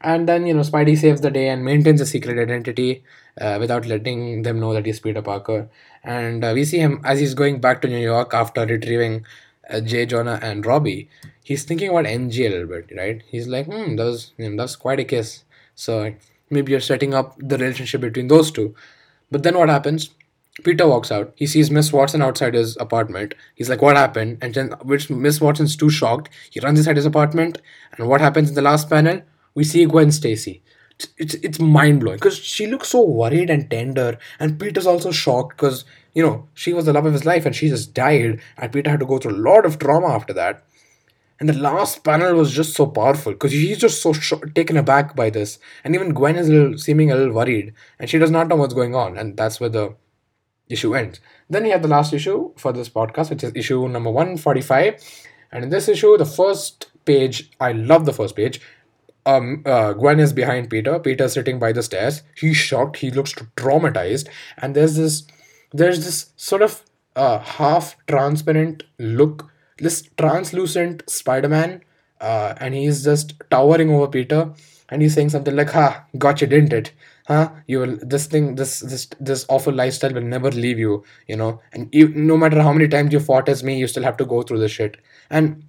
And 0.00 0.28
then 0.28 0.46
you 0.46 0.54
know 0.54 0.60
Spidey 0.60 0.96
saves 0.96 1.20
the 1.20 1.30
day 1.30 1.48
and 1.48 1.64
maintains 1.64 2.00
a 2.00 2.06
secret 2.06 2.38
identity 2.38 3.02
uh, 3.40 3.56
without 3.60 3.86
letting 3.86 4.42
them 4.42 4.60
know 4.60 4.72
that 4.74 4.86
he's 4.86 5.00
Peter 5.00 5.22
Parker. 5.22 5.68
And 6.04 6.44
uh, 6.44 6.52
we 6.54 6.64
see 6.64 6.78
him 6.78 7.00
as 7.04 7.18
he's 7.20 7.34
going 7.34 7.60
back 7.60 7.82
to 7.82 7.88
New 7.88 7.98
York 7.98 8.32
after 8.32 8.64
retrieving 8.64 9.24
uh, 9.68 9.80
J. 9.80 10.06
Jonah 10.06 10.38
and 10.42 10.64
Robbie. 10.64 11.08
He's 11.42 11.64
thinking 11.64 11.88
about 11.90 12.06
MJ 12.06 12.46
a 12.46 12.50
little 12.50 12.66
bit, 12.68 12.92
right? 12.96 13.22
He's 13.26 13.48
like, 13.48 13.66
hmm, 13.66 13.96
that 13.96 14.04
was 14.04 14.32
you 14.36 14.50
know, 14.50 14.66
quite 14.78 15.00
a 15.00 15.04
kiss. 15.04 15.44
So 15.74 16.14
maybe 16.50 16.72
you're 16.72 16.80
setting 16.80 17.14
up 17.14 17.34
the 17.38 17.58
relationship 17.58 18.00
between 18.02 18.28
those 18.28 18.50
two. 18.50 18.74
But 19.30 19.42
then 19.42 19.58
what 19.58 19.68
happens? 19.68 20.10
Peter 20.64 20.86
walks 20.88 21.12
out. 21.12 21.32
He 21.36 21.46
sees 21.46 21.70
Miss 21.70 21.92
Watson 21.92 22.22
outside 22.22 22.54
his 22.54 22.76
apartment. 22.78 23.34
He's 23.54 23.68
like, 23.68 23.82
"What 23.82 23.96
happened?" 23.96 24.38
And 24.42 24.54
then, 24.54 24.70
which 24.82 25.08
Miss 25.10 25.40
Watson's 25.40 25.76
too 25.76 25.90
shocked. 25.90 26.30
He 26.50 26.60
runs 26.60 26.78
inside 26.78 26.96
his 26.96 27.06
apartment, 27.06 27.58
and 27.96 28.08
what 28.08 28.20
happens 28.20 28.48
in 28.48 28.54
the 28.54 28.62
last 28.62 28.90
panel? 28.90 29.22
We 29.54 29.64
see 29.64 29.84
Gwen 29.86 30.12
Stacy. 30.12 30.62
It's 31.16 31.34
it's, 31.34 31.60
mind 31.60 32.00
blowing 32.00 32.16
because 32.16 32.36
she 32.38 32.66
looks 32.66 32.88
so 32.88 33.04
worried 33.04 33.50
and 33.50 33.70
tender, 33.70 34.18
and 34.40 34.58
Peter's 34.58 34.86
also 34.86 35.12
shocked 35.12 35.56
because 35.56 35.84
you 36.12 36.22
know 36.24 36.48
she 36.54 36.72
was 36.72 36.86
the 36.86 36.92
love 36.92 37.06
of 37.06 37.12
his 37.12 37.24
life 37.24 37.46
and 37.46 37.54
she 37.54 37.68
just 37.68 37.94
died, 37.94 38.40
and 38.56 38.72
Peter 38.72 38.90
had 38.90 39.00
to 39.00 39.06
go 39.06 39.18
through 39.18 39.36
a 39.36 39.44
lot 39.50 39.64
of 39.64 39.78
trauma 39.78 40.08
after 40.08 40.32
that. 40.32 40.64
And 41.38 41.48
the 41.48 41.52
last 41.52 42.02
panel 42.02 42.34
was 42.34 42.52
just 42.52 42.74
so 42.74 42.86
powerful 42.86 43.32
because 43.32 43.52
he's 43.52 43.78
just 43.78 44.02
so 44.02 44.12
sh- 44.12 44.32
taken 44.56 44.76
aback 44.76 45.14
by 45.14 45.30
this, 45.30 45.60
and 45.84 45.94
even 45.94 46.14
Gwen 46.14 46.34
is 46.34 46.48
a 46.48 46.52
little, 46.52 46.78
seeming 46.78 47.12
a 47.12 47.14
little 47.14 47.32
worried, 47.32 47.74
and 48.00 48.10
she 48.10 48.18
does 48.18 48.32
not 48.32 48.48
know 48.48 48.56
what's 48.56 48.74
going 48.74 48.96
on, 48.96 49.16
and 49.16 49.36
that's 49.36 49.60
where 49.60 49.70
the 49.70 49.94
issue 50.68 50.94
ends. 50.94 51.20
Then 51.48 51.64
we 51.64 51.70
have 51.70 51.82
the 51.82 51.88
last 51.88 52.12
issue 52.12 52.52
for 52.56 52.72
this 52.72 52.88
podcast, 52.88 53.30
which 53.30 53.44
is 53.44 53.52
issue 53.54 53.88
number 53.88 54.10
145. 54.10 55.02
And 55.52 55.64
in 55.64 55.70
this 55.70 55.88
issue, 55.88 56.16
the 56.16 56.26
first 56.26 56.90
page, 57.04 57.50
I 57.60 57.72
love 57.72 58.04
the 58.04 58.12
first 58.12 58.36
page. 58.36 58.60
Um, 59.24 59.62
uh, 59.66 59.92
Gwen 59.92 60.20
is 60.20 60.32
behind 60.32 60.70
Peter. 60.70 60.98
Peter's 60.98 61.32
sitting 61.34 61.58
by 61.58 61.72
the 61.72 61.82
stairs. 61.82 62.22
He's 62.36 62.56
shocked. 62.56 62.98
He 62.98 63.10
looks 63.10 63.32
traumatized. 63.56 64.28
And 64.58 64.74
there's 64.74 64.96
this, 64.96 65.26
there's 65.72 66.04
this 66.04 66.32
sort 66.36 66.62
of 66.62 66.82
uh, 67.18 67.38
half 67.40 67.96
transparent 68.06 68.84
look, 68.98 69.50
this 69.78 70.08
translucent 70.16 71.08
Spider-Man, 71.10 71.82
uh, 72.20 72.54
and 72.58 72.74
he's 72.74 73.04
just 73.04 73.34
towering 73.50 73.90
over 73.90 74.06
Peter, 74.06 74.52
and 74.88 75.02
he's 75.02 75.14
saying 75.14 75.30
something 75.30 75.54
like, 75.54 75.70
"Ha, 75.70 76.04
gotcha, 76.16 76.46
didn't 76.46 76.72
it?" 76.72 76.92
Huh? 77.28 77.50
You 77.66 77.80
will 77.80 77.98
this 78.00 78.26
thing 78.26 78.54
this 78.56 78.80
this 78.80 79.06
this 79.20 79.44
awful 79.48 79.72
lifestyle 79.72 80.12
will 80.12 80.28
never 80.34 80.50
leave 80.50 80.78
you 80.78 81.04
you 81.26 81.36
know? 81.36 81.60
And 81.72 81.88
you 81.92 82.08
no 82.08 82.36
matter 82.36 82.62
how 82.62 82.72
many 82.72 82.88
times 82.88 83.12
you 83.12 83.20
fought 83.20 83.48
as 83.48 83.62
me 83.62 83.78
you 83.78 83.86
still 83.86 84.02
have 84.02 84.16
to 84.16 84.24
go 84.24 84.42
through 84.42 84.60
the 84.60 84.68
shit. 84.68 84.96
And 85.30 85.64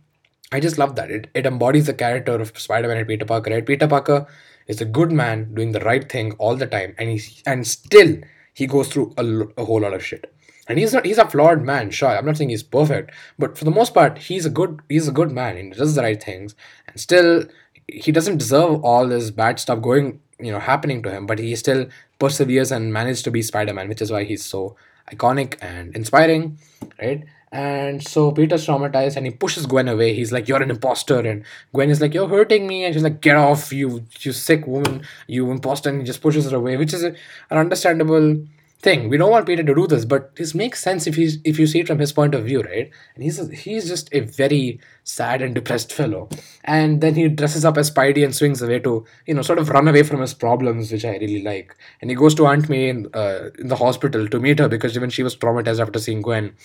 i 0.52 0.60
just 0.60 0.78
love 0.80 0.96
that. 0.96 1.12
It, 1.12 1.28
it 1.36 1.46
embodies 1.46 1.86
the 1.86 1.94
character 1.94 2.34
of 2.34 2.58
spider-man 2.58 2.98
and 2.98 3.08
peter 3.08 3.26
parker 3.26 3.52
right? 3.52 3.66
Peter 3.66 3.88
parker 3.88 4.26
is 4.68 4.82
a 4.82 4.86
good 4.86 5.12
man 5.12 5.54
doing 5.54 5.74
the 5.74 5.82
right 5.82 6.10
thing 6.12 6.32
all 6.34 6.56
the 6.56 6.68
time 6.68 6.96
and 6.98 7.10
he's 7.10 7.44
and 7.46 7.68
still 7.68 8.18
he 8.54 8.66
goes 8.66 8.88
through 8.88 9.14
a, 9.18 9.62
a 9.62 9.66
whole 9.66 9.82
lot 9.82 9.94
of 9.94 10.06
shit. 10.06 10.34
And 10.68 10.78
he's 10.78 10.94
not 10.94 11.06
he's 11.06 11.18
a 11.18 11.28
flawed 11.28 11.64
man 11.64 11.90
sure 11.90 12.10
i'm 12.10 12.26
not 12.26 12.38
saying 12.38 12.52
he's 12.52 12.62
perfect 12.62 13.12
but 13.40 13.58
for 13.58 13.66
the 13.66 13.72
most 13.72 13.94
part 13.94 14.20
he's 14.20 14.46
a 14.46 14.52
good 14.52 14.82
he's 14.88 15.08
a 15.08 15.12
good 15.20 15.32
man 15.32 15.58
and 15.58 15.74
he 15.74 15.80
does 15.80 15.96
the 15.96 16.04
right 16.04 16.22
things 16.24 16.56
and 16.88 17.02
still 17.02 17.46
he 17.88 18.12
doesn't 18.12 18.38
deserve 18.38 18.84
all 18.84 19.08
this 19.08 19.32
bad 19.32 19.60
stuff 19.60 19.82
going 19.82 20.20
you 20.40 20.52
know 20.52 20.60
happening 20.60 21.02
to 21.04 21.12
him 21.12 21.26
but 21.26 21.40
he 21.40 21.56
still 21.56 21.88
perseveres 22.20 22.72
and 22.72 22.94
managed 22.94 23.24
to 23.24 23.32
be 23.32 23.42
spider-man 23.42 23.88
which 23.88 24.02
is 24.02 24.12
why 24.12 24.24
he's 24.24 24.46
so 24.46 24.76
iconic 25.12 25.58
and 25.62 25.96
inspiring 25.96 26.58
right 27.02 27.26
and 27.52 28.08
so 28.08 28.32
Peter's 28.32 28.66
traumatized 28.68 29.18
and 29.18 29.26
he 29.26 29.32
pushes 29.32 29.66
Gwen 29.66 29.88
away. 29.88 30.14
He's 30.14 30.32
like, 30.32 30.48
You're 30.48 30.62
an 30.62 30.70
imposter. 30.70 31.20
And 31.20 31.44
Gwen 31.74 31.90
is 31.90 32.00
like, 32.00 32.14
You're 32.14 32.28
hurting 32.28 32.68
me. 32.68 32.86
And 32.86 32.94
she's 32.94 33.04
like, 33.04 33.22
Get 33.22 33.38
off, 33.38 33.74
you 33.74 34.06
you 34.20 34.34
sick 34.34 34.68
woman, 34.68 35.02
you 35.28 35.50
imposter. 35.50 35.90
And 35.90 36.00
he 36.00 36.06
just 36.06 36.22
pushes 36.22 36.50
her 36.50 36.58
away, 36.58 36.78
which 36.78 36.94
is 36.94 37.04
an 37.04 37.16
understandable 37.50 38.38
thing. 38.82 39.10
We 39.10 39.18
don't 39.18 39.32
want 39.32 39.46
Peter 39.46 39.64
to 39.64 39.76
do 39.76 39.88
this, 39.88 40.06
but 40.06 40.36
this 40.36 40.56
makes 40.56 40.82
sense 40.82 41.06
if 41.06 41.16
he's 41.16 41.38
if 41.44 41.60
you 41.60 41.68
see 41.68 41.82
it 41.82 41.88
from 41.88 42.00
his 42.00 42.14
point 42.14 42.34
of 42.34 42.46
view, 42.46 42.62
right? 42.62 42.90
And 43.16 43.24
he's 43.24 43.40
a, 43.40 43.54
he's 43.54 43.88
just 43.88 44.14
a 44.14 44.22
very 44.22 44.80
sad 45.04 45.42
and 45.42 45.54
depressed 45.54 45.92
fellow. 45.92 46.30
And 46.64 47.02
then 47.02 47.16
he 47.16 47.28
dresses 47.28 47.66
up 47.66 47.78
as 47.78 47.92
Spidey 47.92 48.24
and 48.24 48.34
swings 48.34 48.62
away 48.62 48.80
to 48.80 49.06
you 49.26 49.34
know 49.34 49.42
sort 49.42 49.60
of 49.60 49.70
run 49.70 49.88
away 49.88 50.04
from 50.04 50.22
his 50.22 50.34
problems, 50.34 50.92
which 50.92 51.06
I 51.06 51.18
really 51.18 51.44
like. 51.44 51.76
And 52.02 52.10
he 52.10 52.16
goes 52.16 52.36
to 52.36 52.48
Aunt 52.48 52.70
May 52.70 52.90
in, 52.90 53.08
uh, 53.14 53.50
in 53.60 53.68
the 53.68 53.76
hospital 53.76 54.28
to 54.28 54.40
meet 54.40 54.60
her 54.60 54.70
because 54.70 54.96
even 54.96 55.10
she 55.10 55.24
was 55.24 55.36
traumatized 55.36 55.82
after 55.82 56.00
seeing 56.00 56.22
Gwen. 56.22 56.56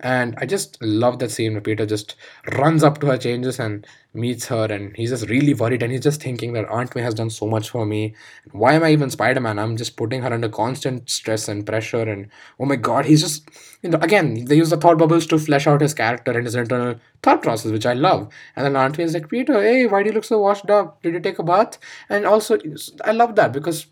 And 0.00 0.34
I 0.38 0.46
just 0.46 0.80
love 0.80 1.18
that 1.18 1.30
scene 1.30 1.52
where 1.52 1.60
Peter 1.60 1.84
just 1.84 2.14
runs 2.56 2.84
up 2.84 3.00
to 3.00 3.06
her, 3.08 3.18
changes, 3.18 3.58
and 3.58 3.84
meets 4.14 4.46
her. 4.46 4.66
And 4.66 4.94
he's 4.96 5.10
just 5.10 5.28
really 5.28 5.54
worried. 5.54 5.82
And 5.82 5.90
he's 5.90 6.02
just 6.02 6.22
thinking 6.22 6.52
that 6.52 6.68
Aunt 6.68 6.94
May 6.94 7.02
has 7.02 7.14
done 7.14 7.30
so 7.30 7.46
much 7.46 7.70
for 7.70 7.84
me. 7.84 8.14
Why 8.52 8.74
am 8.74 8.84
I 8.84 8.92
even 8.92 9.10
Spider 9.10 9.40
Man? 9.40 9.58
I'm 9.58 9.76
just 9.76 9.96
putting 9.96 10.22
her 10.22 10.32
under 10.32 10.48
constant 10.48 11.10
stress 11.10 11.48
and 11.48 11.66
pressure. 11.66 12.02
And 12.02 12.28
oh 12.60 12.64
my 12.64 12.76
god, 12.76 13.06
he's 13.06 13.22
just, 13.22 13.48
you 13.82 13.90
know, 13.90 13.98
again, 13.98 14.44
they 14.44 14.56
use 14.56 14.70
the 14.70 14.76
thought 14.76 14.98
bubbles 14.98 15.26
to 15.28 15.38
flesh 15.38 15.66
out 15.66 15.80
his 15.80 15.94
character 15.94 16.30
and 16.32 16.44
his 16.46 16.54
internal 16.54 17.00
thought 17.22 17.42
process, 17.42 17.72
which 17.72 17.86
I 17.86 17.94
love. 17.94 18.32
And 18.54 18.64
then 18.64 18.76
Aunt 18.76 18.96
May 18.98 19.04
is 19.04 19.14
like, 19.14 19.28
Peter, 19.28 19.60
hey, 19.60 19.86
why 19.86 20.02
do 20.02 20.10
you 20.10 20.14
look 20.14 20.24
so 20.24 20.38
washed 20.38 20.70
up? 20.70 21.02
Did 21.02 21.14
you 21.14 21.20
take 21.20 21.40
a 21.40 21.42
bath? 21.42 21.78
And 22.08 22.24
also, 22.24 22.58
I 23.04 23.12
love 23.12 23.34
that 23.34 23.52
because 23.52 23.86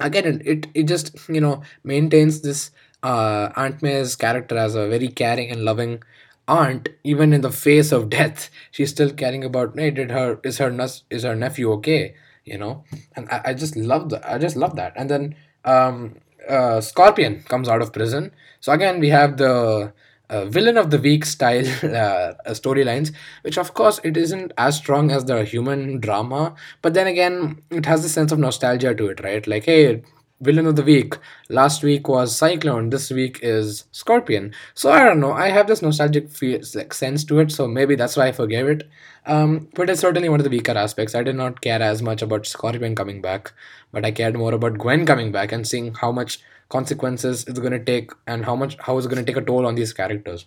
again 0.00 0.42
it, 0.44 0.66
it 0.74 0.84
just 0.84 1.16
you 1.28 1.40
know 1.40 1.62
maintains 1.84 2.40
this 2.42 2.70
uh, 3.02 3.50
Aunt 3.56 3.82
May's 3.82 4.16
character 4.16 4.56
as 4.56 4.74
a 4.74 4.88
very 4.88 5.08
caring 5.08 5.50
and 5.50 5.64
loving 5.64 6.02
aunt, 6.46 6.88
even 7.04 7.32
in 7.32 7.42
the 7.42 7.52
face 7.52 7.92
of 7.92 8.08
death, 8.10 8.50
she's 8.70 8.90
still 8.90 9.10
caring 9.10 9.44
about. 9.44 9.78
Hey, 9.78 9.90
did 9.90 10.10
her 10.10 10.40
is 10.42 10.58
her 10.58 10.70
nus 10.70 11.04
is 11.10 11.22
her 11.22 11.36
nephew 11.36 11.70
okay? 11.72 12.14
You 12.44 12.58
know, 12.58 12.84
and 13.14 13.28
I, 13.30 13.40
I 13.46 13.54
just 13.54 13.76
love 13.76 14.10
that. 14.10 14.28
I 14.28 14.38
just 14.38 14.56
love 14.56 14.76
that. 14.76 14.94
And 14.96 15.10
then 15.10 15.36
um, 15.64 16.16
uh, 16.48 16.80
Scorpion 16.80 17.42
comes 17.42 17.68
out 17.68 17.82
of 17.82 17.92
prison. 17.92 18.32
So 18.60 18.72
again, 18.72 19.00
we 19.00 19.10
have 19.10 19.36
the 19.36 19.92
uh, 20.30 20.44
villain 20.46 20.76
of 20.76 20.90
the 20.90 20.98
week 20.98 21.24
style 21.24 21.66
uh, 21.82 22.34
storylines, 22.48 23.12
which 23.42 23.58
of 23.58 23.74
course 23.74 24.00
it 24.04 24.16
isn't 24.16 24.52
as 24.58 24.76
strong 24.76 25.10
as 25.10 25.24
the 25.24 25.44
human 25.44 26.00
drama, 26.00 26.54
but 26.82 26.94
then 26.94 27.06
again, 27.06 27.62
it 27.70 27.86
has 27.86 28.04
a 28.04 28.08
sense 28.08 28.32
of 28.32 28.38
nostalgia 28.38 28.94
to 28.94 29.08
it, 29.08 29.20
right? 29.22 29.46
Like, 29.46 29.64
hey, 29.64 30.02
villain 30.40 30.66
of 30.66 30.76
the 30.76 30.82
week. 30.82 31.14
Last 31.48 31.82
week 31.82 32.08
was 32.08 32.36
Cyclone. 32.36 32.90
This 32.90 33.10
week 33.10 33.40
is 33.42 33.84
Scorpion. 33.92 34.54
So 34.74 34.90
I 34.90 35.04
don't 35.04 35.20
know. 35.20 35.32
I 35.32 35.48
have 35.48 35.66
this 35.66 35.82
nostalgic 35.82 36.30
feel, 36.30 36.60
like 36.74 36.94
sense 36.94 37.24
to 37.24 37.40
it. 37.40 37.52
So 37.52 37.66
maybe 37.66 37.96
that's 37.96 38.16
why 38.16 38.28
I 38.28 38.32
forgave 38.32 38.68
it. 38.68 38.88
Um, 39.26 39.68
but 39.74 39.90
it's 39.90 40.00
certainly 40.00 40.28
one 40.28 40.40
of 40.40 40.44
the 40.44 40.50
weaker 40.50 40.72
aspects. 40.72 41.14
I 41.14 41.22
did 41.22 41.36
not 41.36 41.60
care 41.60 41.82
as 41.82 42.02
much 42.02 42.22
about 42.22 42.46
Scorpion 42.46 42.94
coming 42.94 43.20
back, 43.20 43.52
but 43.92 44.04
I 44.04 44.10
cared 44.10 44.36
more 44.36 44.54
about 44.54 44.78
Gwen 44.78 45.04
coming 45.04 45.32
back 45.32 45.52
and 45.52 45.66
seeing 45.66 45.94
how 45.94 46.12
much 46.12 46.40
consequences 46.68 47.44
it's 47.46 47.58
going 47.58 47.72
to 47.72 47.82
take 47.82 48.10
and 48.26 48.44
how 48.44 48.54
much 48.54 48.76
how 48.80 48.96
it's 48.98 49.06
going 49.06 49.24
to 49.24 49.24
take 49.24 49.40
a 49.40 49.44
toll 49.44 49.66
on 49.66 49.74
these 49.74 49.92
characters. 49.92 50.46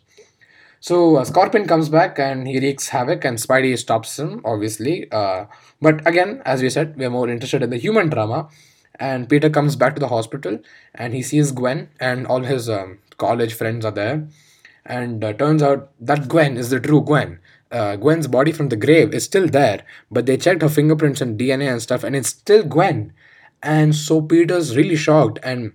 So 0.79 1.17
uh, 1.17 1.25
Scorpion 1.25 1.67
comes 1.67 1.89
back 1.89 2.17
and 2.17 2.47
he 2.47 2.59
wreaks 2.59 2.89
havoc, 2.89 3.23
and 3.23 3.37
Spidey 3.37 3.77
stops 3.77 4.17
him, 4.17 4.41
obviously. 4.43 5.11
Uh, 5.11 5.45
but 5.79 6.05
again, 6.07 6.41
as 6.43 6.63
we 6.63 6.71
said, 6.71 6.97
we're 6.97 7.11
more 7.11 7.29
interested 7.29 7.61
in 7.61 7.69
the 7.69 7.77
human 7.77 8.09
drama. 8.09 8.49
And 9.01 9.27
Peter 9.27 9.49
comes 9.49 9.75
back 9.75 9.95
to 9.95 9.99
the 9.99 10.09
hospital, 10.09 10.59
and 10.93 11.15
he 11.15 11.23
sees 11.23 11.51
Gwen, 11.51 11.89
and 11.99 12.27
all 12.27 12.41
his 12.43 12.69
um, 12.69 12.99
college 13.17 13.55
friends 13.55 13.83
are 13.83 13.91
there. 13.91 14.27
And 14.85 15.23
uh, 15.23 15.33
turns 15.33 15.63
out 15.63 15.89
that 15.99 16.27
Gwen 16.27 16.55
is 16.55 16.69
the 16.69 16.79
true 16.79 17.01
Gwen. 17.01 17.39
Uh, 17.71 17.95
Gwen's 17.95 18.27
body 18.27 18.51
from 18.51 18.69
the 18.69 18.75
grave 18.75 19.11
is 19.11 19.23
still 19.23 19.47
there, 19.47 19.83
but 20.11 20.27
they 20.27 20.37
checked 20.37 20.61
her 20.61 20.69
fingerprints 20.69 21.19
and 21.19 21.39
DNA 21.39 21.71
and 21.71 21.81
stuff, 21.81 22.03
and 22.03 22.15
it's 22.15 22.29
still 22.29 22.63
Gwen. 22.63 23.11
And 23.63 23.95
so 23.95 24.21
Peter's 24.21 24.77
really 24.77 24.95
shocked, 24.95 25.39
and 25.41 25.73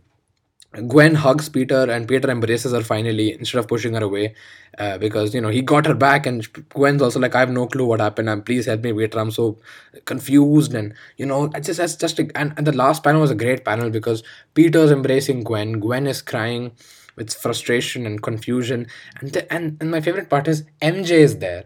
Gwen 0.83 1.14
hugs 1.14 1.49
Peter 1.49 1.90
and 1.90 2.06
Peter 2.06 2.30
embraces 2.30 2.73
her 2.73 2.83
finally 2.83 3.33
instead 3.33 3.59
of 3.59 3.68
pushing 3.68 3.95
her 3.95 4.02
away 4.02 4.35
uh, 4.78 4.99
because 4.99 5.35
you 5.35 5.40
know 5.40 5.49
he 5.49 5.62
got 5.62 5.87
her 5.87 5.95
back 5.95 6.26
and 6.26 6.47
Gwen's 6.71 7.02
also 7.02 7.21
like 7.21 7.35
I 7.35 7.40
have 7.40 7.50
no 7.50 7.66
clue 7.66 7.87
what 7.87 8.00
happened. 8.00 8.28
And 8.28 8.45
please 8.45 8.66
help 8.66 8.83
me 8.83 8.92
Peter 8.92 9.18
I'm 9.18 9.30
so 9.30 9.59
confused. 10.04 10.75
And 10.75 10.95
you 11.16 11.26
know 11.26 11.50
I 11.54 11.61
just 11.61 11.78
that's 11.78 11.97
just 11.97 12.18
a, 12.18 12.30
and, 12.35 12.52
and 12.56 12.66
the 12.66 12.73
last 12.73 13.02
panel 13.02 13.21
was 13.21 13.30
a 13.30 13.35
great 13.35 13.64
panel 13.64 13.90
because 13.90 14.23
Peter's 14.54 14.90
embracing 14.90 15.45
Gwen. 15.45 15.80
Gwen 15.80 16.06
is 16.06 16.23
crying 16.23 16.73
with 17.16 17.33
frustration 17.33 18.06
and 18.06 18.23
confusion. 18.23 18.87
And 19.21 19.33
the, 19.33 19.52
and, 19.52 19.76
and 19.80 19.90
my 19.90 20.00
favorite 20.00 20.28
part 20.28 20.49
is 20.49 20.64
MJ 20.83 21.11
is 21.11 21.38
there 21.38 21.64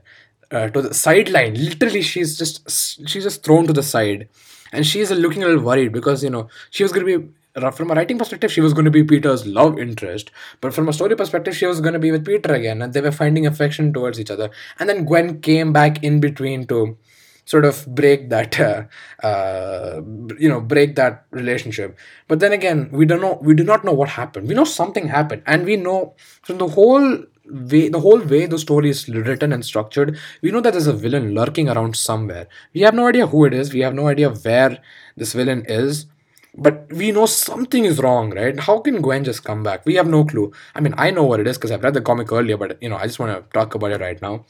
uh, 0.50 0.68
to 0.68 0.82
the 0.82 0.94
sideline. 0.94 1.54
Literally 1.54 2.02
she's 2.02 2.38
just 2.38 2.70
she's 3.08 3.24
just 3.24 3.44
thrown 3.44 3.66
to 3.66 3.72
the 3.72 3.82
side. 3.82 4.28
And 4.72 4.86
she's 4.86 5.10
looking 5.10 5.42
a 5.42 5.46
little 5.46 5.64
worried 5.64 5.92
because 5.92 6.22
you 6.22 6.30
know 6.30 6.48
she 6.70 6.84
was 6.84 6.92
to 6.92 7.18
be 7.18 7.28
from 7.54 7.90
a 7.90 7.94
writing 7.94 8.18
perspective, 8.18 8.52
she 8.52 8.60
was 8.60 8.72
going 8.72 8.84
to 8.84 8.90
be 8.90 9.02
Peter's 9.02 9.46
love 9.46 9.78
interest, 9.78 10.30
but 10.60 10.72
from 10.72 10.88
a 10.88 10.92
story 10.92 11.16
perspective, 11.16 11.56
she 11.56 11.66
was 11.66 11.80
going 11.80 11.94
to 11.94 11.98
be 11.98 12.12
with 12.12 12.24
Peter 12.24 12.54
again, 12.54 12.82
and 12.82 12.92
they 12.92 13.00
were 13.00 13.12
finding 13.12 13.46
affection 13.46 13.92
towards 13.92 14.20
each 14.20 14.30
other. 14.30 14.50
And 14.78 14.88
then 14.88 15.04
Gwen 15.04 15.40
came 15.40 15.72
back 15.72 16.02
in 16.04 16.20
between 16.20 16.66
to 16.68 16.96
sort 17.44 17.64
of 17.64 17.84
break 17.94 18.30
that, 18.30 18.60
uh, 18.68 18.84
uh, 19.26 20.00
you 20.38 20.48
know, 20.48 20.60
break 20.60 20.94
that 20.96 21.26
relationship. 21.30 21.98
But 22.28 22.40
then 22.40 22.52
again, 22.52 22.88
we 22.92 23.04
don't 23.04 23.20
know, 23.20 23.38
we 23.42 23.54
do 23.54 23.64
not 23.64 23.84
know 23.84 23.92
what 23.92 24.10
happened. 24.10 24.46
We 24.48 24.54
know 24.54 24.64
something 24.64 25.08
happened, 25.08 25.42
and 25.46 25.64
we 25.64 25.76
know 25.76 26.14
from 26.42 26.58
the 26.58 26.68
whole 26.68 27.24
way 27.50 27.88
the 27.88 28.00
whole 28.00 28.20
way 28.20 28.46
the 28.46 28.58
story 28.58 28.90
is 28.90 29.08
written 29.08 29.52
and 29.52 29.64
structured 29.64 30.16
we 30.40 30.50
know 30.50 30.60
that 30.60 30.72
there's 30.72 30.86
a 30.86 30.92
villain 30.92 31.34
lurking 31.34 31.68
around 31.68 31.96
somewhere 31.96 32.46
we 32.74 32.82
have 32.82 32.94
no 32.94 33.08
idea 33.08 33.26
who 33.26 33.44
it 33.44 33.52
is 33.52 33.72
we 33.72 33.80
have 33.80 33.94
no 33.94 34.06
idea 34.06 34.30
where 34.30 34.78
this 35.16 35.32
villain 35.32 35.64
is 35.66 36.06
but 36.54 36.92
we 36.92 37.12
know 37.12 37.26
something 37.26 37.84
is 37.84 38.00
wrong, 38.00 38.30
right? 38.30 38.58
How 38.58 38.80
can 38.80 39.00
Gwen 39.00 39.24
just 39.24 39.44
come 39.44 39.62
back? 39.62 39.86
We 39.86 39.94
have 39.94 40.08
no 40.08 40.24
clue. 40.24 40.52
I 40.74 40.80
mean, 40.80 40.94
I 40.96 41.10
know 41.10 41.24
what 41.24 41.40
it 41.40 41.46
is 41.46 41.56
because 41.58 41.70
I've 41.70 41.82
read 41.84 41.94
the 41.94 42.00
comic 42.00 42.32
earlier, 42.32 42.56
but 42.56 42.82
you 42.82 42.88
know, 42.88 42.96
I 42.96 43.06
just 43.06 43.18
want 43.18 43.32
to 43.32 43.52
talk 43.52 43.74
about 43.74 43.92
it 43.92 44.00
right 44.00 44.20
now. 44.20 44.44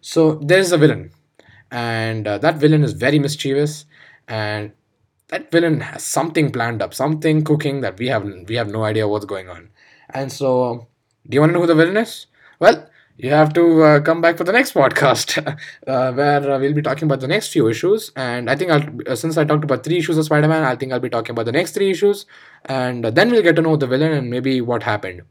So 0.00 0.34
there's 0.36 0.72
a 0.72 0.78
villain, 0.78 1.12
and 1.70 2.26
uh, 2.26 2.38
that 2.38 2.56
villain 2.56 2.84
is 2.84 2.92
very 2.92 3.18
mischievous, 3.18 3.86
and 4.28 4.72
that 5.28 5.50
villain 5.50 5.80
has 5.80 6.04
something 6.04 6.50
planned 6.52 6.82
up, 6.82 6.94
something 6.94 7.44
cooking 7.44 7.80
that 7.80 7.98
we 7.98 8.08
have 8.08 8.24
we 8.48 8.56
have 8.56 8.68
no 8.68 8.84
idea 8.84 9.08
what's 9.08 9.24
going 9.24 9.48
on. 9.48 9.70
And 10.10 10.30
so, 10.32 10.88
do 11.28 11.34
you 11.34 11.40
want 11.40 11.50
to 11.50 11.54
know 11.54 11.60
who 11.60 11.66
the 11.66 11.74
villain 11.74 11.96
is? 11.96 12.26
Well, 12.60 12.88
you 13.16 13.30
have 13.30 13.52
to 13.54 13.82
uh, 13.82 14.00
come 14.00 14.20
back 14.20 14.36
for 14.36 14.44
the 14.44 14.52
next 14.52 14.74
podcast 14.74 15.38
uh, 15.86 16.12
where 16.12 16.50
uh, 16.50 16.58
we'll 16.58 16.72
be 16.74 16.82
talking 16.82 17.04
about 17.04 17.20
the 17.20 17.28
next 17.28 17.48
few 17.48 17.68
issues. 17.68 18.10
And 18.16 18.50
i 18.50 18.56
think 18.56 18.70
i'll 18.70 18.88
uh, 19.08 19.14
since 19.14 19.36
i 19.36 19.44
talked 19.44 19.64
about 19.64 19.84
three 19.84 19.98
issues 19.98 20.18
of 20.18 20.24
spider-man 20.24 20.64
i 20.64 20.74
think 20.76 20.92
i'll 20.92 21.00
be 21.00 21.10
talking 21.10 21.30
about 21.30 21.46
the 21.46 21.52
next 21.52 21.72
three 21.72 21.90
issues. 21.90 22.26
And 22.64 23.04
then 23.04 23.30
we'll 23.30 23.42
get 23.42 23.56
to 23.56 23.62
know 23.62 23.76
the 23.76 23.86
villain 23.86 24.12
and 24.12 24.30
maybe 24.30 24.60
what 24.60 24.82
happened. 24.82 25.22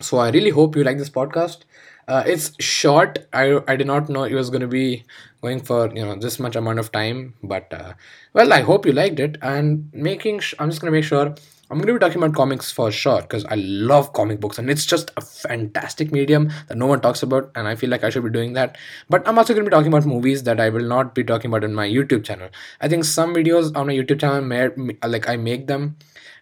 So 0.00 0.18
i 0.18 0.30
really 0.30 0.50
hope 0.50 0.76
you 0.76 0.84
like 0.84 0.98
this 0.98 1.10
podcast. 1.10 1.60
Uh, 2.08 2.24
it's 2.26 2.60
short. 2.60 3.18
I 3.32 3.60
i 3.68 3.76
did 3.76 3.86
not 3.86 4.08
know 4.08 4.24
it 4.24 4.34
was 4.34 4.50
going 4.50 4.62
to 4.62 4.66
be 4.66 5.04
going 5.42 5.60
for 5.60 5.88
you 5.94 6.04
know 6.04 6.16
this 6.16 6.40
much 6.40 6.56
amount 6.56 6.80
of 6.80 6.90
time. 6.90 7.34
But 7.42 7.72
uh, 7.72 7.92
well 8.34 8.52
i 8.52 8.60
hope 8.62 8.84
you 8.86 8.92
liked 8.92 9.20
it. 9.20 9.38
And 9.42 9.88
making 9.92 10.40
sh- 10.40 10.54
i'm 10.58 10.70
just 10.70 10.80
going 10.82 10.92
to 10.92 10.96
make 10.98 11.04
sure 11.04 11.34
I'm 11.72 11.78
going 11.78 11.86
to 11.86 11.94
be 11.94 11.98
talking 11.98 12.22
about 12.22 12.36
comics 12.36 12.70
for 12.70 12.92
sure 12.92 13.22
because 13.22 13.46
I 13.46 13.54
love 13.54 14.12
comic 14.12 14.40
books 14.40 14.58
and 14.58 14.68
it's 14.68 14.84
just 14.84 15.10
a 15.16 15.22
fantastic 15.22 16.12
medium 16.12 16.50
that 16.68 16.76
no 16.76 16.84
one 16.84 17.00
talks 17.00 17.22
about, 17.22 17.50
and 17.54 17.66
I 17.66 17.76
feel 17.76 17.88
like 17.88 18.04
I 18.04 18.10
should 18.10 18.24
be 18.24 18.28
doing 18.28 18.52
that. 18.52 18.76
But 19.08 19.26
I'm 19.26 19.38
also 19.38 19.54
going 19.54 19.64
to 19.64 19.70
be 19.70 19.74
talking 19.74 19.90
about 19.90 20.04
movies 20.04 20.42
that 20.42 20.60
I 20.60 20.68
will 20.68 20.84
not 20.84 21.14
be 21.14 21.24
talking 21.24 21.50
about 21.50 21.64
in 21.64 21.72
my 21.72 21.88
YouTube 21.88 22.24
channel. 22.24 22.50
I 22.82 22.88
think 22.88 23.04
some 23.04 23.34
videos 23.34 23.74
on 23.74 23.86
my 23.86 23.94
YouTube 23.94 24.20
channel, 24.20 24.42
may, 24.42 24.68
like 25.02 25.30
I 25.30 25.36
make 25.36 25.66
them, 25.66 25.96